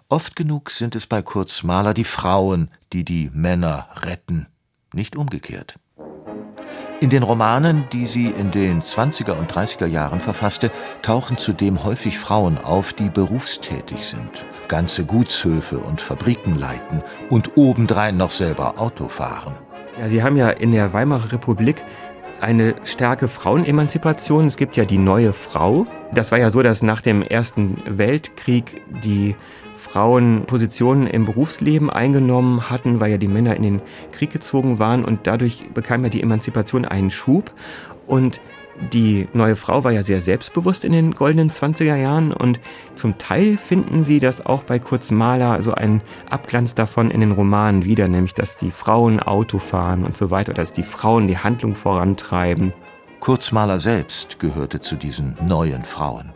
Oft 0.10 0.36
genug 0.36 0.72
sind 0.72 0.96
es 0.96 1.08
bei 1.08 1.22
Kurz 1.22 1.64
Mahler 1.64 1.94
die 1.94 2.04
Frauen, 2.04 2.70
die 2.92 3.06
die 3.06 3.30
Männer 3.34 3.88
retten, 4.02 4.48
nicht 4.92 5.16
umgekehrt. 5.16 5.80
In 7.02 7.10
den 7.10 7.24
Romanen, 7.24 7.86
die 7.92 8.06
sie 8.06 8.28
in 8.28 8.52
den 8.52 8.80
20er 8.80 9.32
und 9.32 9.52
30er 9.52 9.88
Jahren 9.88 10.20
verfasste, 10.20 10.70
tauchen 11.02 11.36
zudem 11.36 11.84
häufig 11.84 12.20
Frauen 12.20 12.60
auf, 12.60 12.94
die 12.94 13.10
berufstätig 13.10 14.06
sind, 14.06 14.46
ganze 14.68 15.04
Gutshöfe 15.04 15.80
und 15.80 16.00
Fabriken 16.00 16.60
leiten 16.60 17.02
und 17.32 17.58
obendrein 17.58 18.18
noch 18.18 18.30
selber 18.30 18.80
Auto 18.80 19.08
fahren. 19.08 19.56
Ja, 20.00 20.10
Sie 20.10 20.22
haben 20.22 20.38
ja 20.38 20.52
in 20.52 20.74
der 20.74 20.94
Weimarer 20.94 21.32
Republik 21.32 21.84
eine 22.40 22.76
starke 22.84 23.28
Frauenemanzipation. 23.28 24.46
Es 24.46 24.56
gibt 24.56 24.78
ja 24.78 24.86
die 24.86 25.00
neue 25.00 25.34
Frau. 25.34 25.88
Das 26.14 26.32
war 26.32 26.38
ja 26.38 26.52
so, 26.52 26.62
dass 26.62 26.84
nach 26.84 27.02
dem 27.02 27.24
Ersten 27.24 27.82
Weltkrieg 27.88 28.84
die 29.04 29.36
Frauen 29.82 30.44
Positionen 30.46 31.08
im 31.08 31.26
Berufsleben 31.26 31.90
eingenommen 31.90 32.70
hatten, 32.70 33.00
weil 33.00 33.12
ja 33.12 33.18
die 33.18 33.28
Männer 33.28 33.56
in 33.56 33.64
den 33.64 33.82
Krieg 34.12 34.32
gezogen 34.32 34.80
waren 34.80 35.04
und 35.04 35.26
dadurch 35.26 35.64
bekam 35.74 36.04
ja 36.04 36.10
die 36.10 36.22
Emanzipation 36.22 36.86
einen 36.86 37.10
Schub 37.10 37.52
und 38.06 38.42
die 38.94 39.28
neue 39.34 39.56
Frau 39.56 39.84
war 39.84 39.92
ja 39.92 40.04
sehr 40.04 40.22
selbstbewusst 40.22 40.86
in 40.86 40.92
den 40.92 41.12
goldenen 41.12 41.50
20er 41.50 41.96
Jahren 41.96 42.32
und 42.32 42.60
zum 42.96 43.18
Teil 43.18 43.58
finden 43.58 44.04
sie 44.04 44.20
das 44.20 44.46
auch 44.46 44.64
bei 44.64 44.80
Kurz 44.80 45.12
Mahler 45.12 45.62
so 45.62 45.74
einen 45.74 46.02
Abglanz 46.30 46.74
davon 46.74 47.12
in 47.12 47.20
den 47.20 47.32
Romanen 47.32 47.84
wieder, 47.84 48.08
nämlich 48.08 48.34
dass 48.34 48.58
die 48.58 48.72
Frauen 48.72 49.20
Auto 49.20 49.60
fahren 49.60 50.04
und 50.06 50.16
so 50.16 50.32
weiter, 50.32 50.54
dass 50.54 50.74
die 50.74 50.84
Frauen 50.84 51.28
die 51.28 51.38
Handlung 51.38 51.76
vorantreiben. 51.76 52.74
Kurz 53.20 53.52
Mahler 53.52 53.80
selbst 53.80 54.40
gehörte 54.40 54.80
zu 54.80 54.96
diesen 54.96 55.38
neuen 55.46 55.84
Frauen. 55.84 56.34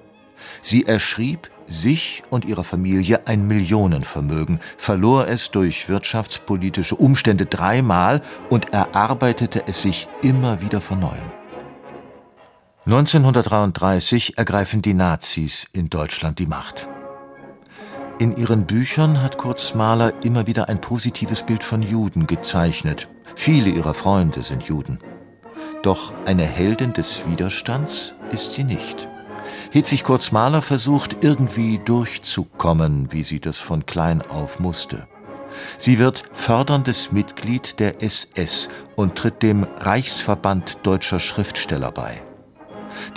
Sie 0.62 0.86
erschrieb 0.86 1.49
sich 1.67 2.23
und 2.30 2.45
ihrer 2.45 2.63
Familie 2.63 3.28
ein 3.28 3.47
Millionenvermögen, 3.47 4.60
verlor 4.78 5.28
es 5.28 5.51
durch 5.51 5.89
wirtschaftspolitische 5.89 6.95
Umstände 6.95 7.45
dreimal 7.45 8.21
und 8.49 8.73
erarbeitete 8.73 9.63
es 9.67 9.82
sich 9.82 10.08
immer 10.21 10.62
wieder 10.62 10.82
von 10.82 10.99
neuem. 10.99 11.32
1933 12.86 14.38
ergreifen 14.38 14.82
die 14.82 14.93
Nazis 14.93 15.67
in 15.73 15.89
Deutschland 15.89 16.38
die 16.38 16.45
Macht. 16.45 16.88
In 18.19 18.38
ihren 18.38 18.65
Büchern 18.65 19.21
hat 19.21 19.38
Kurz 19.38 19.73
Mahler 19.73 20.23
immer 20.23 20.47
wieder 20.47 20.69
ein 20.69 20.80
positives 20.80 21.41
Bild 21.41 21.63
von 21.63 21.82
Juden 21.82 22.28
gezeichnet. 22.28 23.10
Viele 23.36 23.69
ihrer 23.69 23.93
Freunde 23.93 24.43
sind 24.43 24.63
Juden. 24.63 24.99
Doch 25.82 26.13
eine 26.25 26.43
Heldin 26.43 26.93
des 26.93 27.28
Widerstands 27.28 28.13
ist 28.32 28.54
sie 28.54 28.63
nicht. 28.63 29.10
Hedwig 29.75 30.05
Kurz-Mahler 30.05 30.61
versucht 30.61 31.17
irgendwie 31.19 31.81
durchzukommen, 31.83 33.11
wie 33.11 33.23
sie 33.23 33.41
das 33.41 33.57
von 33.57 33.85
klein 33.85 34.21
auf 34.21 34.57
musste. 34.57 35.05
Sie 35.77 35.99
wird 35.99 36.23
förderndes 36.31 37.11
Mitglied 37.11 37.77
der 37.81 38.01
SS 38.01 38.69
und 38.95 39.17
tritt 39.17 39.43
dem 39.43 39.67
Reichsverband 39.79 40.77
deutscher 40.83 41.19
Schriftsteller 41.19 41.91
bei. 41.91 42.21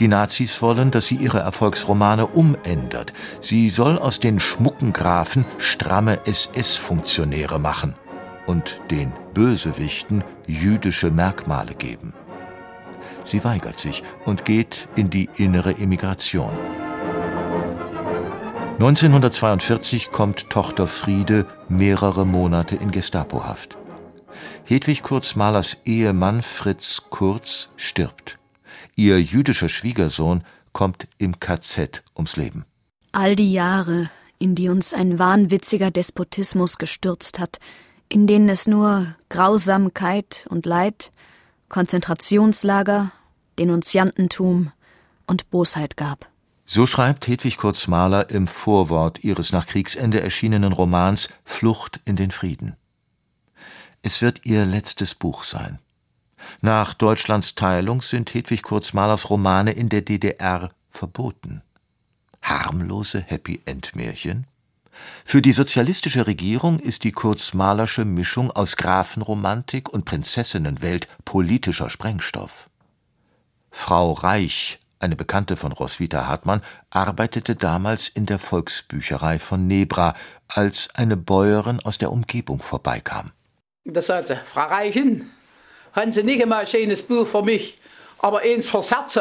Die 0.00 0.08
Nazis 0.08 0.60
wollen, 0.60 0.90
dass 0.90 1.06
sie 1.06 1.14
ihre 1.14 1.38
Erfolgsromane 1.38 2.26
umändert. 2.26 3.12
Sie 3.40 3.68
soll 3.68 3.96
aus 3.96 4.18
den 4.18 4.40
schmucken 4.40 4.92
Grafen 4.92 5.44
stramme 5.58 6.26
SS-Funktionäre 6.26 7.60
machen 7.60 7.94
und 8.46 8.80
den 8.90 9.12
Bösewichten 9.32 10.24
jüdische 10.48 11.12
Merkmale 11.12 11.76
geben. 11.76 12.14
Sie 13.28 13.44
weigert 13.44 13.78
sich 13.78 14.02
und 14.24 14.46
geht 14.46 14.88
in 14.96 15.10
die 15.10 15.28
innere 15.36 15.76
Emigration. 15.76 16.52
1942 18.78 20.10
kommt 20.12 20.48
Tochter 20.48 20.86
Friede 20.86 21.46
mehrere 21.68 22.24
Monate 22.24 22.76
in 22.76 22.90
Gestapohaft. 22.90 23.76
Hedwig 24.64 25.02
Kurzmalers 25.02 25.76
Ehemann 25.84 26.40
Fritz 26.40 27.02
Kurz 27.10 27.68
stirbt. 27.76 28.38
Ihr 28.96 29.20
jüdischer 29.20 29.68
Schwiegersohn 29.68 30.42
kommt 30.72 31.06
im 31.18 31.38
KZ 31.38 32.02
ums 32.16 32.36
Leben. 32.36 32.64
All 33.12 33.36
die 33.36 33.52
Jahre, 33.52 34.08
in 34.38 34.54
die 34.54 34.70
uns 34.70 34.94
ein 34.94 35.18
wahnwitziger 35.18 35.90
Despotismus 35.90 36.78
gestürzt 36.78 37.38
hat, 37.38 37.58
in 38.08 38.26
denen 38.26 38.48
es 38.48 38.66
nur 38.66 39.16
Grausamkeit 39.28 40.46
und 40.48 40.64
Leid, 40.64 41.10
Konzentrationslager, 41.68 43.12
Denunziantentum 43.58 44.72
und 45.26 45.50
Bosheit 45.50 45.96
gab. 45.96 46.28
So 46.64 46.86
schreibt 46.86 47.26
Hedwig 47.26 47.56
Kurz-Mahler 47.56 48.30
im 48.30 48.46
Vorwort 48.46 49.24
ihres 49.24 49.52
nach 49.52 49.66
Kriegsende 49.66 50.20
erschienenen 50.20 50.72
Romans 50.72 51.28
Flucht 51.44 52.00
in 52.04 52.16
den 52.16 52.30
Frieden. 52.30 52.76
Es 54.02 54.22
wird 54.22 54.44
ihr 54.44 54.64
letztes 54.64 55.14
Buch 55.14 55.44
sein. 55.44 55.78
Nach 56.60 56.94
Deutschlands 56.94 57.54
Teilung 57.54 58.00
sind 58.00 58.32
Hedwig 58.32 58.62
Kurz-Mahlers 58.62 59.30
Romane 59.30 59.72
in 59.72 59.88
der 59.88 60.02
DDR 60.02 60.70
verboten. 60.90 61.62
Harmlose 62.42 63.20
Happy-End-Märchen? 63.20 64.46
Für 65.24 65.42
die 65.42 65.52
sozialistische 65.52 66.26
Regierung 66.26 66.80
ist 66.80 67.04
die 67.04 67.12
Kurz-Mahlersche 67.12 68.04
Mischung 68.04 68.50
aus 68.50 68.76
Grafenromantik 68.76 69.88
und 69.88 70.04
Prinzessinnenwelt 70.04 71.08
politischer 71.24 71.90
Sprengstoff. 71.90 72.67
Frau 73.78 74.12
Reich 74.12 74.78
eine 75.00 75.16
Bekannte 75.16 75.56
von 75.56 75.72
Roswitha 75.72 76.26
Hartmann, 76.26 76.62
arbeitete 76.90 77.54
damals 77.54 78.08
in 78.08 78.26
der 78.26 78.38
Volksbücherei 78.38 79.38
von 79.38 79.66
Nebra, 79.66 80.14
als 80.48 80.88
eine 80.94 81.16
Bäuerin 81.16 81.80
aus 81.80 81.98
der 81.98 82.10
Umgebung 82.10 82.60
vorbeikam. 82.60 83.30
Da 83.84 84.02
sagte 84.02 84.34
sie, 84.34 84.40
Frau 84.44 84.66
Reichen, 84.66 85.30
haben 85.92 86.12
Sie 86.12 86.22
nicht 86.22 86.42
einmal 86.42 86.62
ein 86.62 86.66
schönes 86.66 87.02
Buch 87.02 87.26
für 87.26 87.42
mich, 87.42 87.78
aber 88.18 88.40
eins 88.40 88.68
fürs 88.68 88.90
Herz. 88.90 89.18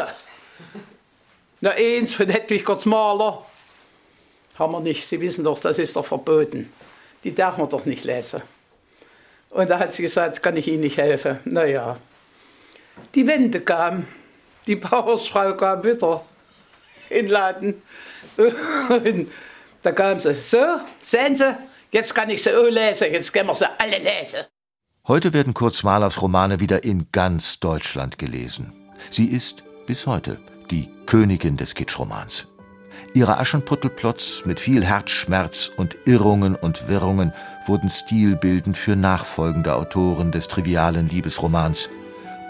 Na, 1.60 1.70
eins 1.70 2.14
von 2.14 2.28
Hedwig 2.28 2.86
Maler. 2.86 3.46
Haben 4.58 4.72
wir 4.72 4.80
nicht, 4.80 5.06
Sie 5.06 5.20
wissen 5.20 5.44
doch, 5.44 5.60
das 5.60 5.78
ist 5.78 5.96
doch 5.96 6.04
verboten. 6.04 6.72
Die 7.24 7.34
darf 7.34 7.56
man 7.56 7.68
doch 7.68 7.86
nicht 7.86 8.04
lesen. 8.04 8.42
Und 9.50 9.70
da 9.70 9.78
hat 9.78 9.94
sie 9.94 10.02
gesagt, 10.02 10.42
kann 10.42 10.56
ich 10.56 10.68
Ihnen 10.68 10.80
nicht 10.80 10.98
helfen. 10.98 11.38
Naja, 11.44 11.96
die 13.14 13.26
Wende 13.26 13.60
kam 13.60 14.06
die 14.68 14.76
Bauersfrau 14.76 15.56
kam 15.56 15.82
wieder 15.82 16.22
in 17.08 17.24
den 17.24 17.28
Laden. 17.28 17.82
Und 18.36 19.30
da 19.82 19.92
kam 19.92 20.18
sie, 20.20 20.34
so, 20.34 20.58
sehen 20.98 21.34
Sie, 21.36 21.56
jetzt 21.90 22.14
kann 22.14 22.30
ich 22.30 22.42
sie 22.42 22.54
auch 22.54 22.68
lesen, 22.68 23.08
jetzt 23.10 23.32
können 23.32 23.48
wir 23.48 23.54
sie 23.54 23.66
alle 23.78 23.98
lesen. 23.98 24.40
Heute 25.06 25.32
werden 25.32 25.54
Kurt 25.54 25.82
Malers 25.82 26.20
Romane 26.20 26.60
wieder 26.60 26.84
in 26.84 27.10
ganz 27.12 27.58
Deutschland 27.60 28.18
gelesen. 28.18 28.72
Sie 29.08 29.26
ist 29.26 29.62
bis 29.86 30.06
heute 30.06 30.38
die 30.70 30.90
Königin 31.06 31.56
des 31.56 31.74
Kitschromans. 31.74 32.46
Ihre 33.14 33.38
Aschenputtelplots 33.38 34.42
mit 34.44 34.60
viel 34.60 34.84
Herzschmerz 34.84 35.70
und 35.74 35.96
Irrungen 36.04 36.54
und 36.54 36.88
Wirrungen 36.88 37.32
wurden 37.66 37.88
stilbildend 37.88 38.76
für 38.76 38.96
nachfolgende 38.96 39.74
Autoren 39.74 40.30
des 40.30 40.46
trivialen 40.46 41.08
Liebesromans 41.08 41.88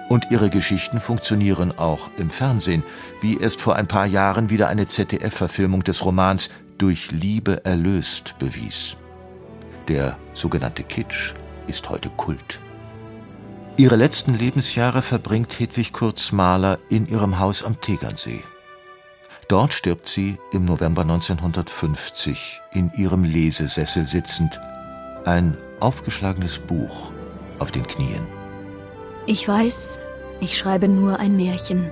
und 0.08 0.30
ihre 0.30 0.50
Geschichten 0.50 1.00
funktionieren 1.00 1.76
auch 1.76 2.10
im 2.16 2.30
Fernsehen, 2.30 2.82
wie 3.20 3.38
erst 3.38 3.60
vor 3.60 3.76
ein 3.76 3.86
paar 3.86 4.06
Jahren 4.06 4.50
wieder 4.50 4.68
eine 4.68 4.86
ZDF-Verfilmung 4.86 5.84
des 5.84 6.04
Romans 6.04 6.50
Durch 6.78 7.10
Liebe 7.10 7.64
erlöst 7.64 8.34
bewies. 8.38 8.96
Der 9.88 10.16
sogenannte 10.32 10.82
Kitsch 10.82 11.34
ist 11.66 11.88
heute 11.90 12.08
Kult. 12.10 12.60
Ihre 13.76 13.96
letzten 13.96 14.34
Lebensjahre 14.34 15.02
verbringt 15.02 15.58
Hedwig 15.58 15.92
Kurz-Mahler 15.92 16.78
in 16.88 17.06
ihrem 17.06 17.38
Haus 17.38 17.62
am 17.62 17.80
Tegernsee. 17.80 18.42
Dort 19.48 19.72
stirbt 19.72 20.08
sie 20.08 20.36
im 20.52 20.64
November 20.64 21.02
1950 21.02 22.60
in 22.72 22.92
ihrem 22.96 23.24
Lesesessel 23.24 24.06
sitzend, 24.06 24.60
ein 25.24 25.56
aufgeschlagenes 25.80 26.58
Buch 26.58 27.12
auf 27.58 27.72
den 27.72 27.86
Knien. 27.86 28.37
Ich 29.28 29.46
weiß, 29.46 30.00
ich 30.40 30.56
schreibe 30.56 30.88
nur 30.88 31.20
ein 31.20 31.36
Märchen, 31.36 31.90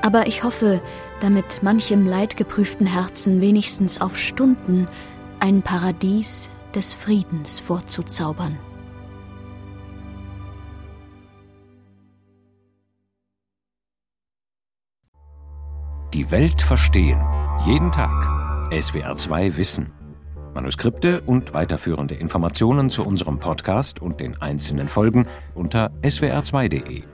aber 0.00 0.26
ich 0.26 0.44
hoffe, 0.44 0.80
damit 1.20 1.62
manchem 1.62 2.06
leidgeprüften 2.06 2.86
Herzen 2.86 3.42
wenigstens 3.42 4.00
auf 4.00 4.16
Stunden 4.16 4.88
ein 5.40 5.60
Paradies 5.60 6.48
des 6.74 6.94
Friedens 6.94 7.60
vorzuzaubern. 7.60 8.58
Die 16.14 16.30
Welt 16.30 16.62
verstehen. 16.62 17.22
Jeden 17.66 17.92
Tag. 17.92 18.70
SWR2 18.70 19.58
Wissen. 19.58 20.03
Manuskripte 20.54 21.20
und 21.22 21.54
weiterführende 21.54 22.14
Informationen 22.14 22.90
zu 22.90 23.04
unserem 23.04 23.38
Podcast 23.38 24.00
und 24.00 24.20
den 24.20 24.40
einzelnen 24.40 24.88
Folgen 24.88 25.26
unter 25.54 25.90
swr2.de. 26.02 27.13